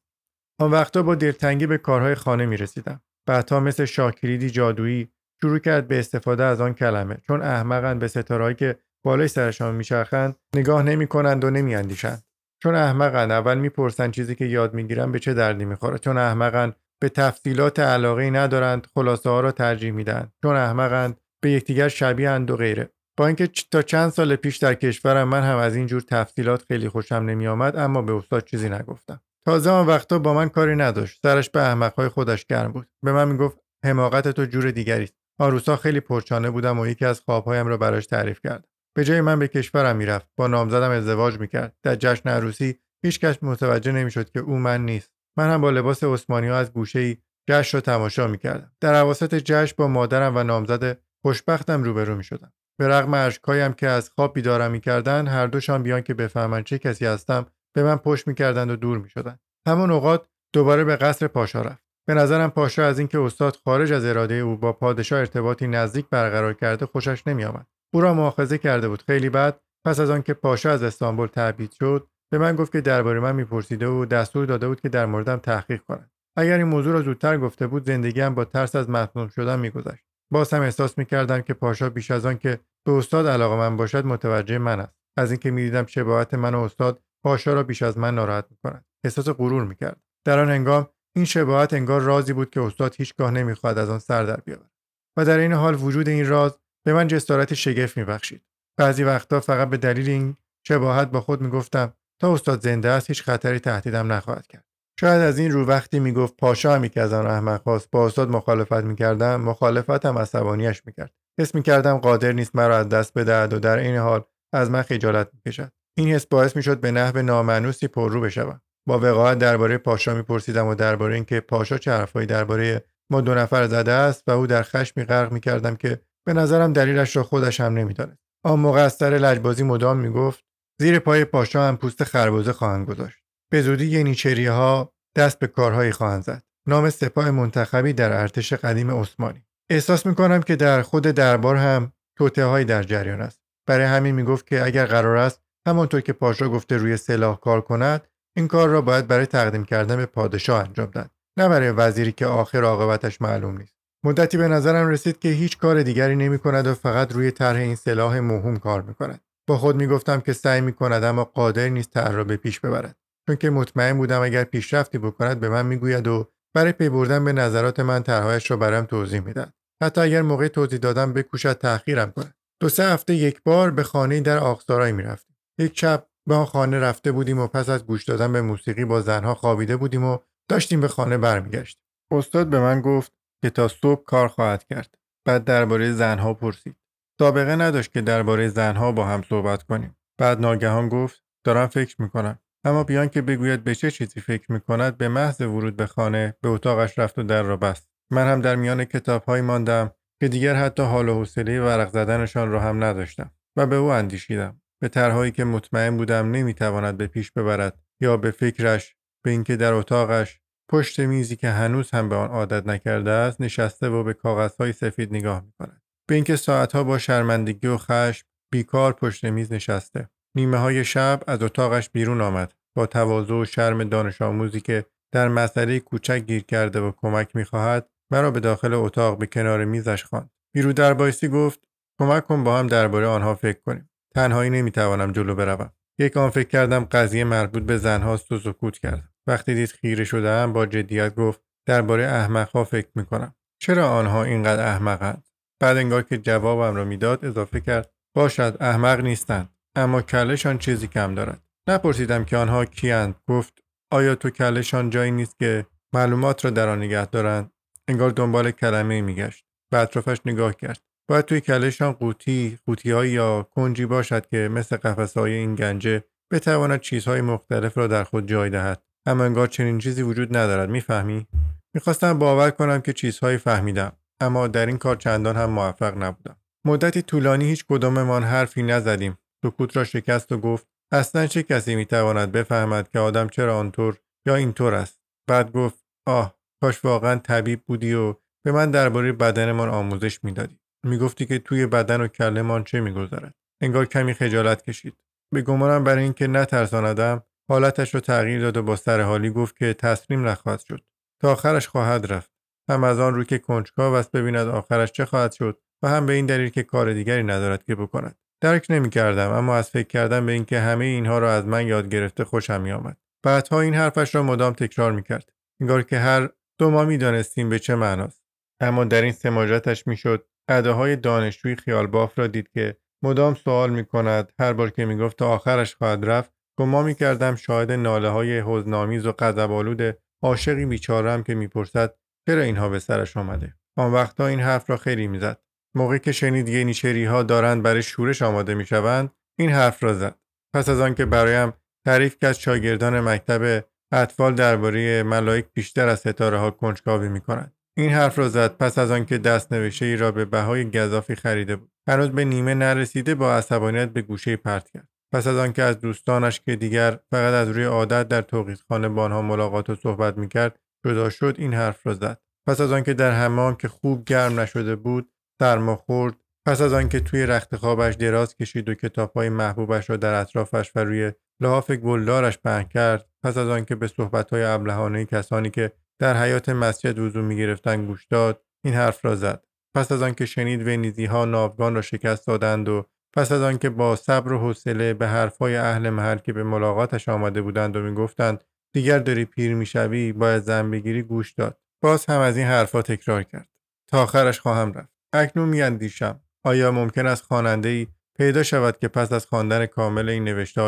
آن 0.61 0.71
وقتا 0.71 1.03
با 1.03 1.15
دلتنگی 1.15 1.67
به 1.67 1.79
کارهای 1.79 2.15
خانه 2.15 2.47
می 2.47 2.57
رسیدم. 2.57 3.01
بعدها 3.27 3.61
مثل 3.61 3.85
شاکریدی 3.85 4.51
جادویی 4.51 5.09
شروع 5.41 5.59
کرد 5.59 5.89
به 5.89 5.99
استفاده 5.99 6.45
از 6.45 6.61
آن 6.61 6.75
کلمه 6.75 7.17
چون 7.27 7.43
احمقند 7.43 7.99
به 7.99 8.09
ستارهایی 8.09 8.55
که 8.55 8.77
بالای 9.05 9.29
سرشان 9.29 9.75
میچرخند 9.75 10.37
نگاه 10.57 10.83
نمی 10.83 11.07
کنند 11.07 11.45
و 11.45 11.51
نمی 11.51 11.75
اندیشند. 11.75 12.25
چون 12.63 12.75
احمقند 12.75 13.31
اول 13.31 13.59
می‌پرسند 13.59 14.13
چیزی 14.13 14.35
که 14.35 14.45
یاد 14.45 14.75
می‌گیرن 14.75 15.13
به 15.13 15.19
چه 15.19 15.35
دردی 15.35 15.65
می‌خوره 15.65 15.99
چون 15.99 16.19
احمقند 16.19 16.77
به 17.01 17.09
تفصیلات 17.09 17.79
علاقه 17.79 18.31
ندارند 18.31 18.87
خلاصه 18.95 19.31
ها 19.31 19.41
را 19.41 19.53
ترجیح 19.53 19.93
میدن 19.93 20.33
چون 20.43 20.57
احمقند 20.57 21.21
به 21.43 21.51
یکدیگر 21.51 21.89
شبیه 21.89 22.31
و 22.31 22.57
غیره 22.57 22.89
با 23.17 23.27
اینکه 23.27 23.49
تا 23.71 23.83
چند 23.83 24.11
سال 24.11 24.37
پیش 24.37 24.57
در 24.57 24.75
کشورم 24.75 25.29
من 25.29 25.43
هم 25.43 25.57
از 25.57 25.77
این 25.77 25.87
جور 25.87 26.01
تفصیلات 26.01 26.65
خیلی 26.69 26.89
خوشم 26.89 27.15
نمی 27.15 27.47
آمد 27.47 27.77
اما 27.77 28.03
به 28.03 28.13
استاد 28.13 28.45
چیزی 28.45 28.69
نگفتم. 28.69 29.21
تازه 29.47 29.71
آن 29.71 29.87
وقتا 29.87 30.19
با 30.19 30.35
من 30.35 30.49
کاری 30.49 30.77
نداشت. 30.77 31.21
سرش 31.23 31.51
به 31.51 31.63
احمقهای 31.63 32.09
خودش 32.09 32.47
گرم 32.47 32.73
بود. 32.73 32.87
به 33.03 33.13
من 33.13 33.29
می‌گفت 33.29 33.59
حماقت 33.85 34.29
تو 34.29 34.45
جور 34.45 34.71
دیگری 34.71 35.05
است. 35.05 35.15
آن 35.41 35.77
خیلی 35.77 36.01
پرچانه 36.01 36.51
بودم 36.51 36.79
و 36.79 36.87
یکی 36.87 37.05
از 37.05 37.21
خوابهایم 37.21 37.67
را 37.67 37.77
براش 37.77 38.07
تعریف 38.07 38.41
کرد. 38.45 38.69
به 38.97 39.05
جای 39.05 39.21
من 39.21 39.39
به 39.39 39.49
کشورم 39.49 39.97
می‌رفت. 39.97 40.29
با 40.37 40.47
نامزدم 40.47 40.91
ازدواج 40.91 41.41
می‌کرد. 41.41 41.77
در 41.83 41.97
جشن 41.97 42.29
عروسی 42.29 42.79
هیچکس 43.05 43.43
متوجه 43.43 43.93
نمی‌شد 43.93 44.31
که 44.31 44.41
او 44.41 44.59
من 44.59 44.85
نیست. 44.85 45.11
من 45.39 45.51
هم 45.51 45.61
با 45.61 45.71
لباس 45.71 46.05
عثمانی 46.05 46.49
ها 46.49 46.57
از 46.57 46.73
گوشه 46.73 46.99
ای 46.99 47.17
جشن 47.49 47.77
را 47.77 47.81
تماشا 47.81 48.27
می‌کردم. 48.27 48.73
در 48.81 48.95
عواسط 48.95 49.35
جشن 49.35 49.75
با 49.79 49.89
مادرم 49.89 50.37
و 50.37 50.43
نامزد 50.43 50.99
خوشبختم 51.23 51.83
روبرو 51.83 52.17
می‌شدم. 52.17 52.53
به 52.79 52.89
رغم 52.89 53.15
اشکهایم 53.15 53.73
که 53.73 53.89
از 53.89 54.11
خواب 54.11 54.35
بیدارم 54.35 54.71
می‌کردند 54.71 55.29
هر 55.29 55.47
دوشان 55.47 55.83
بیان 55.83 56.01
که 56.01 56.15
بفهمند 56.15 56.65
چه 56.65 56.79
کسی 56.79 57.07
هستم 57.07 57.47
به 57.75 57.83
من 57.83 57.97
پشت 57.97 58.27
می‌کردند 58.27 58.71
و 58.71 58.77
دور 58.77 58.99
می‌شدند. 58.99 59.41
همون 59.69 59.91
اوقات 59.91 60.27
دوباره 60.55 60.85
به 60.85 60.97
قصر 60.97 61.27
پاشا 61.27 61.63
رفت. 61.63 61.83
به 62.09 62.15
نظرم 62.15 62.51
پاشا 62.51 62.87
از 62.87 62.99
اینکه 62.99 63.21
استاد 63.21 63.57
خارج 63.65 63.93
از 63.93 64.05
اراده 64.05 64.35
او 64.35 64.57
با 64.57 64.73
پادشاه 64.73 65.19
ارتباطی 65.19 65.67
نزدیک 65.67 66.07
برقرار 66.11 66.55
کرده 66.55 66.87
خوشش 66.87 67.27
نمیآمد. 67.27 67.67
او 67.95 68.01
را 68.01 68.15
مؤاخذه 68.15 68.59
کرده 68.59 68.89
بود. 68.89 69.03
خیلی 69.03 69.31
بعد 69.31 69.61
پس 69.87 70.01
از 70.01 70.11
آنکه 70.11 70.35
پاشا 70.35 70.71
از 70.71 70.83
استانبول 70.83 71.27
تبعید 71.27 71.73
شد 71.73 72.09
به 72.33 72.39
من 72.39 72.57
گفت 72.57 72.73
که 72.73 72.81
درباره 72.81 73.21
من 73.21 73.35
میپرسیده 73.35 73.87
و 73.87 74.05
دستور 74.05 74.47
داده 74.47 74.69
بود 74.69 74.81
که 74.81 74.89
در 74.89 75.07
موردم 75.07 75.37
تحقیق 75.37 75.83
کنم 75.83 76.11
اگر 76.37 76.59
این 76.59 76.67
موضوع 76.67 76.93
را 76.93 77.03
زودتر 77.03 77.39
گفته 77.39 77.67
بود 77.67 77.87
زندگیم 77.87 78.35
با 78.35 78.45
ترس 78.45 78.75
از 78.77 78.91
مطموم 78.91 79.29
شدن 79.29 79.59
میگذشت. 79.59 80.05
باز 80.33 80.55
هم 80.55 80.63
احساس 80.63 80.99
می‌کردم 80.99 81.41
که 81.43 81.55
پاشا 81.55 81.91
بیش 81.91 82.11
از 82.11 82.27
آن 82.27 82.39
که 82.39 82.61
به 82.87 82.93
استاد 82.93 83.27
علاقه 83.27 83.57
من 83.57 83.77
باشد 83.77 84.07
متوجه 84.07 84.59
من 84.59 84.81
است. 84.81 84.93
از 85.17 85.31
اینکه 85.31 85.51
می‌دیدم 85.51 85.87
شباهت 85.87 86.35
من 86.35 86.55
و 86.55 86.59
استاد 86.59 87.03
پاشا 87.25 87.55
را 87.55 87.63
بیش 87.63 87.83
از 87.83 87.99
من 87.99 88.15
ناراحت 88.15 88.47
می‌کند. 88.51 88.85
احساس 89.05 89.29
غرور 89.29 89.65
می‌کرد. 89.65 90.01
در 90.27 90.39
آن 90.39 90.51
هنگام 90.51 90.89
این 91.17 91.25
شباهت 91.25 91.73
انگار 91.73 92.01
رازی 92.01 92.33
بود 92.33 92.51
که 92.51 92.61
استاد 92.61 92.95
هیچگاه 92.95 93.31
نمی‌خواهد 93.31 93.79
از 93.79 93.91
آن 93.91 93.99
سر 93.99 94.25
در 94.25 94.37
بیاورد. 94.37 94.71
و 95.17 95.25
در 95.25 95.39
این 95.39 95.53
حال 95.53 95.75
وجود 95.83 96.09
این 96.09 96.29
راز 96.29 96.59
به 96.87 96.93
من 96.93 97.09
جسارت 97.09 97.55
شگفت 97.55 97.97
میبخشید. 97.97 98.43
بعضی 98.79 99.05
وقتها 99.05 99.41
فقط 99.41 99.71
به 99.71 99.77
دلیل 99.77 100.09
این 100.09 100.37
شباهت 100.67 101.09
با 101.09 101.21
خود 101.21 101.41
می‌گفتم 101.41 101.93
تا 102.21 102.33
استاد 102.33 102.61
زنده 102.61 102.89
است 102.89 103.11
هیچ 103.11 103.23
خطری 103.23 103.59
تهدیدم 103.59 104.13
نخواهد 104.13 104.47
کرد. 104.47 104.65
شاید 105.03 105.23
از 105.23 105.39
این 105.39 105.53
رو 105.53 105.65
وقتی 105.65 106.01
می‌گفت 106.01 106.37
پاشا 106.37 106.75
همی 106.75 106.89
که 106.89 107.01
از 107.01 107.13
آن 107.13 107.27
احمق 107.27 107.81
با 107.93 108.07
استاد 108.07 108.31
مخالفت 108.31 108.73
می‌کردم 108.73 109.41
مخالفتم 109.41 110.19
عصبانیش 110.19 110.83
می‌کرد. 110.87 111.13
حس 111.41 111.55
می‌کردم 111.55 111.99
قادر 111.99 112.33
نیست 112.33 112.57
مرا 112.57 112.77
از 112.77 112.89
دست 112.89 113.19
بدهد 113.19 113.53
و 113.53 113.59
در 113.59 113.79
این 113.79 113.97
حال 113.97 114.25
از 114.53 114.71
من 114.71 114.83
خجالت 114.83 115.29
می‌کشد. 115.33 115.73
این 115.99 116.09
حس 116.09 116.27
باعث 116.27 116.57
می‌شد 116.57 116.81
به 116.81 116.91
نحو 116.91 117.23
نامعنوسی 117.23 117.89
پررو 117.89 118.21
بشوم. 118.21 118.61
با 118.89 118.99
وقاحت 118.99 119.39
درباره 119.39 119.79
پاشا 119.79 120.15
میپرسیدم 120.15 120.67
و 120.67 120.75
درباره 120.75 121.15
اینکه 121.15 121.41
پاشا 121.41 121.79
چه 121.79 121.93
حرفهایی 121.93 122.27
درباره 122.27 122.85
ما 123.11 123.21
دو 123.21 123.35
نفر 123.35 123.67
زده 123.67 123.93
است 123.93 124.25
و 124.27 124.31
او 124.31 124.47
در 124.47 124.63
خشمی 124.63 125.05
غرق 125.05 125.33
می‌کردم 125.33 125.77
که 125.77 126.01
به 126.27 126.33
نظرم 126.33 126.73
دلیلش 126.73 127.17
را 127.17 127.23
خودش 127.23 127.61
هم 127.61 127.75
نمی‌دانست. 127.75 128.23
آن 128.45 128.61
موقع 128.61 128.81
از 128.81 128.93
سر 128.93 129.11
لجبازی 129.11 129.63
مدام 129.63 129.97
می‌گفت 129.97 130.45
زیر 130.81 130.99
پای 130.99 131.25
پاشا 131.25 131.69
هم 131.69 131.77
پوست 131.77 132.05
خربزه 132.05 132.53
خواهند 132.53 132.87
گذاشت. 132.87 133.22
به 133.53 133.63
زودی 133.63 133.87
ینیچری 133.87 134.47
ها 134.47 134.93
دست 135.17 135.39
به 135.39 135.47
کارهایی 135.47 135.93
خواهند 135.93 136.23
زد. 136.23 136.43
نام 136.69 136.91
سپاه 136.91 137.31
منتخبی 137.31 137.93
در 137.93 138.13
ارتش 138.13 138.53
قدیم 138.53 139.01
عثمانی. 139.01 139.47
احساس 139.71 140.07
می‌کنم 140.07 140.43
که 140.43 140.57
در 140.57 140.83
خود 140.83 141.03
دربار 141.03 141.57
هم 141.57 141.93
توته 142.19 142.65
در 142.65 142.83
جریان 142.83 143.21
است. 143.21 143.41
برای 143.67 143.87
همین 143.87 144.15
می‌گفت 144.15 144.47
که 144.47 144.65
اگر 144.65 144.87
قرار 144.87 145.17
است 145.17 145.41
همانطور 145.67 146.01
که 146.01 146.13
پاشا 146.13 146.49
گفته 146.49 146.77
روی 146.77 146.97
سلاح 146.97 147.41
کار 147.41 147.61
کند 147.61 148.07
این 148.37 148.49
کار 148.49 148.69
را 148.69 148.81
باید 148.81 149.07
برای 149.07 149.27
تقدیم 149.27 149.65
کردن 149.65 149.97
به 149.97 150.07
پادشاه 150.07 150.65
انجام 150.65 150.91
داد 150.91 151.11
نه 151.39 151.49
برای 151.49 151.71
وزیری 151.71 152.13
که 152.13 152.27
آخر 152.27 152.65
عاقبتش 152.65 153.23
معلوم 153.23 153.59
نیست. 153.59 153.77
مدتی 154.05 154.37
به 154.37 154.49
نظرم 154.49 154.89
رسید 154.89 155.19
که 155.19 155.29
هیچ 155.29 155.59
کار 155.59 155.83
دیگری 155.83 156.17
نمی 156.17 156.39
کند 156.39 156.67
و 156.67 156.75
فقط 156.75 157.13
روی 157.13 157.31
طرح 157.31 157.57
این 157.57 157.77
سلاح 157.77 158.19
موهوم 158.19 158.57
کار 158.57 158.83
می 158.83 158.95
کند. 158.95 159.21
با 159.47 159.59
خود 159.59 159.77
می 159.77 159.87
گفتم 159.87 160.21
که 160.21 160.33
سعی 160.33 160.61
می 160.61 160.73
کند 160.73 161.05
اما 161.05 161.25
قادر 161.25 161.69
نیست 161.69 161.91
طرح 161.91 162.13
را 162.13 162.25
به 162.25 162.37
پیش 162.37 162.61
ببرد. 162.61 162.97
چون 163.27 163.37
که 163.37 163.51
مطمئن 163.51 163.99
بودم 163.99 164.23
اگر 164.23 164.45
پیشرفتی 164.45 164.99
بکند 164.99 165.41
به 165.41 165.49
من 165.49 165.67
می‌گوید 165.67 166.07
و 166.09 166.29
برای 166.55 166.73
پی 166.73 166.89
بردن 166.89 167.25
به 167.25 167.33
نظرات 167.33 167.81
من 167.81 168.03
طرحهایش 168.03 168.51
را 168.51 168.57
برام 168.57 168.85
توضیح 168.85 169.21
می‌داد 169.21 169.53
حتی 169.83 170.01
اگر 170.01 170.23
موقع 170.23 170.49
توضیح 170.49 170.79
دادن 170.79 171.13
بکوشد 171.13 171.53
تأخیرم 171.53 172.13
کند. 172.13 172.35
دو 172.61 172.69
سه 172.69 172.85
هفته 172.85 173.15
یک 173.15 173.43
بار 173.43 173.71
به 173.71 173.83
خانه 173.83 174.21
در 174.21 174.39
آقسارای 174.39 174.93
می‌رفتیم. 174.93 175.37
یک 175.59 175.79
شب 175.79 176.07
به 176.29 176.35
آن 176.35 176.45
خانه 176.45 176.81
رفته 176.81 177.13
بودیم 177.13 177.39
و 177.39 177.47
پس 177.47 177.69
از 177.69 177.87
گوش 177.87 178.05
دادن 178.05 178.33
به 178.33 178.43
موسیقی 178.43 178.85
با 178.85 179.01
زنها 179.01 179.35
خوابیده 179.35 179.77
بودیم 179.77 180.05
و 180.05 180.19
داشتیم 180.51 180.81
به 180.81 180.89
خانه 180.89 181.19
برمیگشتیم. 181.19 181.83
استاد 182.13 182.47
به 182.47 182.61
من 182.61 182.81
گفت 182.81 183.13
که 183.43 183.51
تا 183.51 183.69
صبح 183.69 184.05
کار 184.05 184.29
خواهد 184.29 184.65
کرد. 184.65 184.99
بعد 185.27 185.45
درباره 185.45 185.93
زنها 185.93 186.35
پرسید. 186.35 186.77
سابقه 187.19 187.57
نداشت 187.57 187.93
که 187.93 188.01
درباره 188.01 188.49
زنها 188.49 188.93
با 188.93 189.07
هم 189.07 189.23
صحبت 189.23 189.63
کنیم. 189.63 189.97
بعد 190.19 190.41
ناگهان 190.41 190.89
گفت 190.89 191.23
دارم 191.47 191.67
فکر 191.67 192.03
می‌کنم. 192.03 192.39
اما 192.65 192.85
بیان 192.85 193.09
که 193.09 193.23
بگوید 193.23 193.65
به 193.65 193.75
چه 193.75 193.91
چیزی 193.91 194.21
فکر 194.21 194.53
می‌کند 194.53 194.99
به 194.99 195.09
محض 195.09 195.41
ورود 195.41 195.77
به 195.77 195.87
خانه 195.87 196.37
به 196.41 196.49
اتاقش 196.49 196.99
رفت 196.99 197.19
و 197.19 197.23
در 197.23 197.43
را 197.43 197.57
بست. 197.57 197.89
من 198.11 198.33
هم 198.33 198.41
در 198.41 198.57
میان 198.57 198.85
کتابهایی 198.85 199.43
ماندم 199.43 199.91
که 200.21 200.29
دیگر 200.29 200.55
حتی 200.55 200.83
حال 200.83 201.09
و 201.09 201.15
حوصله 201.15 201.61
ورق 201.61 201.91
زدنشان 201.91 202.51
را 202.51 202.61
هم 202.61 202.85
نداشتم 202.85 203.31
و 203.57 203.67
به 203.67 203.77
او 203.77 203.89
اندیشیدم. 203.89 204.61
به 204.83 204.89
طرحهایی 204.89 205.33
که 205.33 205.45
مطمئن 205.45 205.97
بودم 205.97 206.31
نمی‌تواند 206.31 206.97
به 206.97 207.07
پیش 207.07 207.33
ببرد 207.33 207.79
یا 208.01 208.17
به 208.17 208.31
فکرش 208.31 208.97
به 209.25 209.31
اینکه 209.31 209.57
در 209.57 209.73
اتاقش 209.73 210.41
پشت 210.71 211.01
میزی 211.01 211.37
که 211.37 211.49
هنوز 211.51 211.91
هم 211.91 212.09
به 212.09 212.15
آن 212.15 212.29
عادت 212.29 212.67
نکرده 212.67 213.11
است 213.11 213.41
نشسته 213.41 213.89
و 213.89 214.05
به 214.05 214.15
کاغذهای 214.15 214.73
سفید 214.73 215.15
نگاه 215.15 215.45
می‌کند. 215.45 215.83
به 216.09 216.15
اینکه 216.15 216.37
ساعتها 216.37 216.85
با 216.85 216.99
شرمندگی 216.99 217.67
و 217.67 217.77
خشم 217.77 218.27
بیکار 218.53 218.93
پشت 218.93 219.25
میز 219.25 219.53
نشسته. 219.53 220.09
نیمه 220.37 220.59
های 220.59 220.85
شب 220.85 221.21
از 221.27 221.43
اتاقش 221.43 221.91
بیرون 221.91 222.21
آمد. 222.21 222.55
با 222.77 222.87
تواضع 222.87 223.35
و 223.35 223.45
شرم 223.45 223.85
دانش 223.85 224.23
آموزی 224.23 224.61
که 224.61 224.87
در 225.13 225.29
مسئله 225.29 225.81
کوچک 225.81 226.19
گیر 226.19 226.43
کرده 226.43 226.81
و 226.81 226.93
کمک 226.97 227.37
می‌خواهد 227.37 227.91
مرا 228.13 228.31
به 228.31 228.41
داخل 228.41 228.75
اتاق 228.75 229.19
به 229.19 229.27
کنار 229.27 229.65
میزش 229.65 230.05
خواند. 230.05 230.31
بیرو 230.55 230.73
در 230.73 230.95
بایستی 230.95 231.29
گفت 231.29 231.61
کمک 232.01 232.27
کن 232.27 232.45
با 232.45 232.59
هم 232.59 232.67
درباره 232.67 233.07
آنها 233.07 233.35
فکر 233.35 233.61
کنیم. 233.61 233.91
تنهایی 234.15 234.51
نمی‌توانم 234.51 235.13
جلو 235.13 235.35
بروم. 235.35 235.73
یک 235.99 236.17
آن 236.17 236.31
فکر 236.31 236.49
کردم 236.49 236.85
قضیه 236.85 237.25
مربوط 237.25 237.63
به 237.63 237.77
زنهاست 237.77 238.33
و 238.33 238.39
سکوت 238.39 238.79
کردم 238.79 239.09
وقتی 239.27 239.55
دید 239.55 239.69
خیره 239.73 240.05
شدهام 240.05 240.53
با 240.53 240.67
جدیت 240.67 241.15
گفت 241.15 241.41
درباره 241.69 242.05
احمقها 242.05 242.65
فکر 242.65 242.89
می‌کنم. 242.95 243.35
چرا 243.63 243.89
آنها 243.89 244.25
اینقدر 244.25 244.67
احمقند 244.67 245.29
بعد 245.61 245.77
انگار 245.77 246.03
که 246.03 246.19
جوابم 246.19 246.77
را 246.77 246.85
می‌داد 246.85 247.25
اضافه 247.25 247.61
کرد 247.61 247.91
باشد 248.17 248.57
احمق 248.61 249.01
نیستند. 249.01 249.49
اما 249.77 250.03
کلشان 250.03 250.59
چیزی 250.59 250.87
کم 250.87 251.15
دارد. 251.15 251.43
نپرسیدم 251.69 252.25
که 252.25 252.37
آنها 252.37 252.65
کیند 252.65 253.15
گفت 253.29 253.53
آیا 253.91 254.15
تو 254.15 254.31
کلشان 254.31 254.91
جایی 254.91 255.11
نیست 255.11 255.39
که 255.39 255.67
معلومات 255.95 256.45
را 256.45 256.51
در 256.51 256.69
آن 256.69 256.79
نگه 256.79 257.07
دارند؟ 257.07 257.51
انگار 257.89 258.11
دنبال 258.11 258.51
کلمه 258.51 259.01
میگشت. 259.01 259.45
به 259.71 259.79
اطرافش 259.79 260.19
نگاه 260.27 260.55
کرد. 260.55 260.81
باید 261.09 261.25
توی 261.25 261.41
کلشان 261.41 261.93
قوطی 261.93 262.59
قوطی 262.67 263.09
یا 263.09 263.43
کنجی 263.43 263.87
باشد 263.87 264.27
که 264.27 264.49
مثل 264.53 264.77
قفسه 264.77 265.21
های 265.21 265.33
این 265.33 265.55
گنجه 265.55 266.05
بتواند 266.33 266.81
چیزهای 266.81 267.21
مختلف 267.21 267.79
را 267.79 267.87
در 267.87 268.05
خود 268.05 268.29
جای 268.29 268.51
دهد. 268.51 268.83
اما 269.07 269.25
انگار 269.25 269.47
چنین 269.47 269.79
چیزی 269.79 270.03
وجود 270.03 270.37
ندارد. 270.37 270.71
می‌فهمی؟ 270.71 271.27
می‌خواستم 271.75 272.19
باور 272.19 272.51
کنم 272.51 272.81
که 272.81 272.93
چیزهایی 272.93 273.39
فهمیدم. 273.39 273.93
اما 274.21 274.49
در 274.49 274.67
این 274.67 274.79
کار 274.79 274.97
چندان 274.97 275.37
هم 275.37 275.51
موفق 275.51 276.03
نبودم. 276.03 276.37
مدتی 276.67 277.03
طولانی 277.03 277.45
هیچ 277.45 277.65
کداممان 277.69 278.23
حرفی 278.23 278.63
نزدیم. 278.63 279.19
سکوت 279.43 279.77
را 279.77 279.85
شکست 279.85 280.33
و 280.33 280.39
گفت 280.39 280.67
اصلا 280.93 281.27
چه 281.27 281.43
کسی 281.43 281.75
می‌تواند 281.75 282.33
بفهمد 282.33 282.89
که 282.89 282.99
آدم 282.99 283.29
چرا 283.29 283.59
آنطور 283.59 283.99
یا 284.27 284.35
اینطور 284.35 284.75
است؟ 284.75 285.01
بعد 285.29 285.53
گفت 285.53 285.85
آه 286.07 286.39
کاش 286.63 286.85
واقعا 286.85 287.19
طبیب 287.19 287.61
بودی 287.67 287.95
و 287.95 288.15
به 288.45 288.53
من 288.53 288.71
درباره 288.71 289.13
بدنمان 289.13 289.69
آموزش 289.69 290.25
می‌دادی. 290.25 290.59
می‌گفتی 290.87 291.27
که 291.27 291.39
توی 291.39 291.67
بدن 291.67 292.01
و 292.01 292.09
کلمان 292.09 292.65
چه 292.65 292.81
میگذرد؟ 292.81 293.35
انگار 293.63 293.87
کمی 293.87 294.15
خجالت 294.15 294.63
کشید. 294.63 294.95
به 295.35 295.43
گمانم 295.43 295.85
برای 295.85 296.05
اینکه 296.05 296.27
نترساندم 296.27 297.23
حالتش 297.51 297.95
رو 297.95 298.01
تغییر 298.01 298.41
داد 298.41 298.57
و 298.57 298.63
با 298.63 298.77
سرحالی 298.77 299.31
گفت 299.31 299.57
که 299.57 299.75
تسلیم 299.75 300.29
نخواهد 300.29 300.61
شد. 300.61 300.85
تا 301.23 301.33
آخرش 301.33 301.69
خواهد 301.69 302.13
رفت. 302.13 302.31
هم 302.71 302.85
از 302.85 303.01
آن 303.01 303.15
رو 303.15 303.25
که 303.25 303.39
کنجکاو 303.39 303.95
است 303.95 304.11
ببیند 304.11 304.49
آخرش 304.49 304.93
چه 304.93 305.05
خواهد 305.05 305.33
شد 305.33 305.61
و 305.83 305.89
هم 305.89 306.07
به 306.07 306.13
این 306.13 306.27
دلیل 306.27 306.49
که 306.49 306.63
کار 306.63 306.93
دیگری 306.93 307.23
ندارد 307.23 307.65
که 307.65 307.75
بکند. 307.75 308.17
درک 308.43 308.67
نمی 308.71 308.91
کردم 308.91 309.31
اما 309.33 309.57
از 309.57 309.71
فکر 309.71 309.87
کردن 309.87 310.27
به 310.27 310.33
اینکه 310.33 310.61
همه 310.61 310.85
اینها 310.85 311.19
را 311.19 311.33
از 311.33 311.47
من 311.47 311.67
یاد 311.67 311.89
گرفته 311.89 312.25
خوشم 312.25 312.61
می 312.61 312.73
آمد. 312.73 312.97
بعدها 313.23 313.61
این 313.61 313.75
حرفش 313.75 314.15
را 314.15 314.23
مدام 314.23 314.53
تکرار 314.53 314.93
می 314.93 315.03
کرد. 315.03 315.33
انگار 315.61 315.83
که 315.83 315.99
هر 315.99 316.29
دو 316.59 316.71
ما 316.71 316.85
می 316.85 316.99
دانستیم 316.99 317.49
به 317.49 317.59
چه 317.59 317.75
معناست. 317.75 318.23
اما 318.61 318.85
در 318.85 319.03
این 319.03 319.13
سماجتش 319.13 319.87
می 319.87 319.97
شد 319.97 320.27
های 320.51 320.97
دانشجوی 320.97 321.57
خیال 321.57 321.87
باف 321.87 322.19
را 322.19 322.27
دید 322.27 322.49
که 322.51 322.77
مدام 323.05 323.35
سوال 323.35 323.71
می 323.71 323.85
کند 323.85 324.33
هر 324.39 324.53
بار 324.53 324.71
که 324.71 324.85
می 324.85 324.97
گفت 324.97 325.19
تا 325.19 325.29
آخرش 325.29 325.75
خواهد 325.75 326.05
رفت 326.05 326.33
گما 326.59 326.83
می 326.83 326.95
کردم 326.95 327.35
شاهد 327.35 327.73
ناله 327.73 328.09
های 328.09 328.43
حزنامیز 328.47 329.07
و 329.07 329.13
غضبآلود 329.13 329.99
عاشقی 330.23 330.67
بیچارم 330.67 331.23
که 331.23 331.35
می‌پرسد 331.35 331.95
چرا 332.29 332.43
اینها 332.43 332.69
به 332.69 332.79
سرش 332.79 333.17
آمده 333.17 333.55
آن 333.77 333.93
وقتا 333.93 334.27
این 334.27 334.41
حرف 334.41 334.71
را 334.71 334.77
خیلی 334.77 335.07
می‌زد 335.07 335.42
موقعی 335.75 335.99
که 335.99 336.13
شنید 336.13 336.49
ینیچری 336.49 337.05
ها 337.05 337.23
دارند 337.23 337.63
برای 337.63 337.83
شورش 337.83 338.23
آماده 338.23 338.55
می‌شوند 338.55 339.11
این 339.39 339.51
حرف 339.51 339.83
را 339.83 339.95
زد. 339.95 340.19
پس 340.55 340.69
از 340.69 340.81
آنکه 340.81 341.05
برایم 341.05 341.53
تعریف 341.87 342.17
کرد 342.21 342.33
شاگردان 342.33 343.01
مکتب 343.01 343.65
اطفال 343.93 344.35
درباره 344.35 345.03
ملائک 345.03 345.47
بیشتر 345.55 345.89
از 345.89 345.99
ستاره 345.99 346.39
ها 346.39 346.51
کنجکاوی 346.51 347.09
می‌کنند. 347.09 347.55
این 347.77 347.91
حرف 347.91 348.19
را 348.19 348.29
زد. 348.29 348.57
پس 348.57 348.79
از 348.79 348.91
آنکه 348.91 349.19
دست 349.19 349.53
نوشته 349.53 349.87
ای 349.87 349.97
را 349.97 350.13
به 350.13 350.25
بهای 350.25 350.71
گذافی 350.71 351.15
خریده 351.15 351.57
بود. 351.57 351.71
هنوز 351.89 352.09
به 352.09 352.25
نیمه 352.25 352.55
نرسیده 352.55 353.15
با 353.15 353.35
عصبانیت 353.35 353.89
به 353.89 354.03
گوشه 354.03 354.37
پرت 354.37 354.71
کرد. 354.71 354.89
پس 355.15 355.27
از 355.27 355.37
آنکه 355.37 355.63
از 355.63 355.81
دوستانش 355.81 356.41
که 356.41 356.57
دیگر 356.57 356.99
فقط 357.11 357.35
از 357.35 357.49
روی 357.49 357.65
عادت 357.65 358.09
در 358.09 358.23
توقیتخانه 358.23 358.89
با 358.89 359.05
آنها 359.05 359.23
ملاقات 359.23 359.71
و 359.71 359.75
صحبت 359.75 360.19
می‌کرد 360.19 360.59
جدا 360.87 361.11
شد 361.11 361.35
این 361.39 361.55
حرف 361.55 361.87
را 361.87 361.95
زد. 361.95 362.21
پس 362.49 362.61
از 362.61 362.73
آنکه 362.73 362.95
در 362.95 363.11
حمام 363.11 363.55
که 363.55 363.69
خوب 363.69 364.05
گرم 364.05 364.41
نشده 364.41 364.77
بود 364.77 365.12
سرما 365.43 365.77
خورد. 365.77 366.15
پس 366.47 366.61
از 366.61 366.73
آنکه 366.73 367.01
توی 367.01 367.27
رخت 367.27 367.57
خوابش 367.57 367.95
دراز 367.95 368.37
کشید 368.37 368.69
و 368.69 368.75
کتابهای 368.75 369.29
محبوبش 369.29 369.91
را 369.91 369.97
در 369.97 370.15
اطرافش 370.15 370.73
و 370.75 370.85
روی 370.85 371.13
لحاف 371.41 371.71
گلدارش 371.71 372.39
پهن 372.39 372.63
کرد 372.63 373.09
پس 373.23 373.37
از 373.37 373.49
آنکه 373.49 373.75
به 373.75 373.89
صحبتهای 373.89 374.45
ابلهانه 374.45 375.05
کسانی 375.05 375.51
که 375.51 375.73
در 375.99 376.17
حیات 376.17 376.49
مسجد 376.49 376.99
وضو 376.99 377.23
می‌گرفتند 377.23 377.87
گوش 377.87 378.07
داد 378.07 378.43
این 378.65 378.75
حرف 378.75 379.05
را 379.05 379.15
زد. 379.15 379.45
پس 379.77 379.93
از 379.93 380.03
آنکه 380.03 380.27
شنید 380.27 380.67
ونیزی 380.67 381.05
ها 381.05 381.25
ناوگان 381.25 381.75
را 381.75 381.83
شکست 381.83 382.27
دادند 382.27 382.69
و 382.69 382.87
پس 383.17 383.33
از 383.33 383.43
آنکه 383.43 383.71
با 383.71 383.97
صبر 383.97 384.33
و 384.33 384.39
حوصله 384.39 384.95
به 384.95 385.09
حرفهای 385.09 385.57
اهل 385.57 385.91
محل 385.91 386.19
که 386.19 386.33
به 386.33 386.43
ملاقاتش 386.43 387.09
آمده 387.09 387.43
بودند 387.43 387.77
و 387.77 387.81
می‌گفتند 387.81 388.45
دیگر 388.75 388.99
داری 388.99 389.25
پیر 389.25 389.55
می‌شوی 389.55 390.13
باید 390.13 390.43
زن 390.43 390.71
بگیری 390.71 391.03
گوش 391.03 391.33
داد. 391.33 391.59
باز 391.83 392.07
هم 392.07 392.21
از 392.21 392.37
این 392.37 392.47
حرفها 392.47 392.83
تکرار 392.83 393.23
کرد. 393.23 393.49
تا 393.91 394.03
آخرش 394.03 394.41
خواهم 394.41 394.73
رفت. 394.73 394.92
اکنون 395.13 395.49
میاندیشم. 395.49 396.21
آیا 396.45 396.71
ممکن 396.71 397.07
است 397.07 397.23
خواننده 397.23 397.69
ای 397.69 397.87
پیدا 398.19 398.43
شود 398.43 398.79
که 398.79 398.89
پس 398.89 399.13
از 399.13 399.27
خواندن 399.27 399.67
کامل 399.67 400.09
این 400.09 400.25
نوشته 400.25 400.63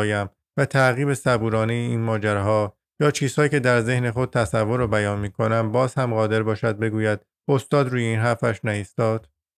و 0.57 0.65
تعقیب 0.65 1.13
صبورانه 1.13 1.73
این 1.73 2.01
ماجراها 2.01 2.77
یا 2.99 3.11
چیزهایی 3.11 3.49
که 3.49 3.59
در 3.59 3.81
ذهن 3.81 4.11
خود 4.11 4.29
تصور 4.29 4.81
و 4.81 4.87
بیان 4.87 5.19
می 5.19 5.31
کنم 5.31 5.71
باز 5.71 5.93
هم 5.93 6.13
قادر 6.13 6.43
باشد 6.43 6.77
بگوید 6.77 7.19
استاد 7.47 7.89
روی 7.89 8.03
این 8.03 8.19
حرفش 8.19 8.59
نایستاد 8.63 9.29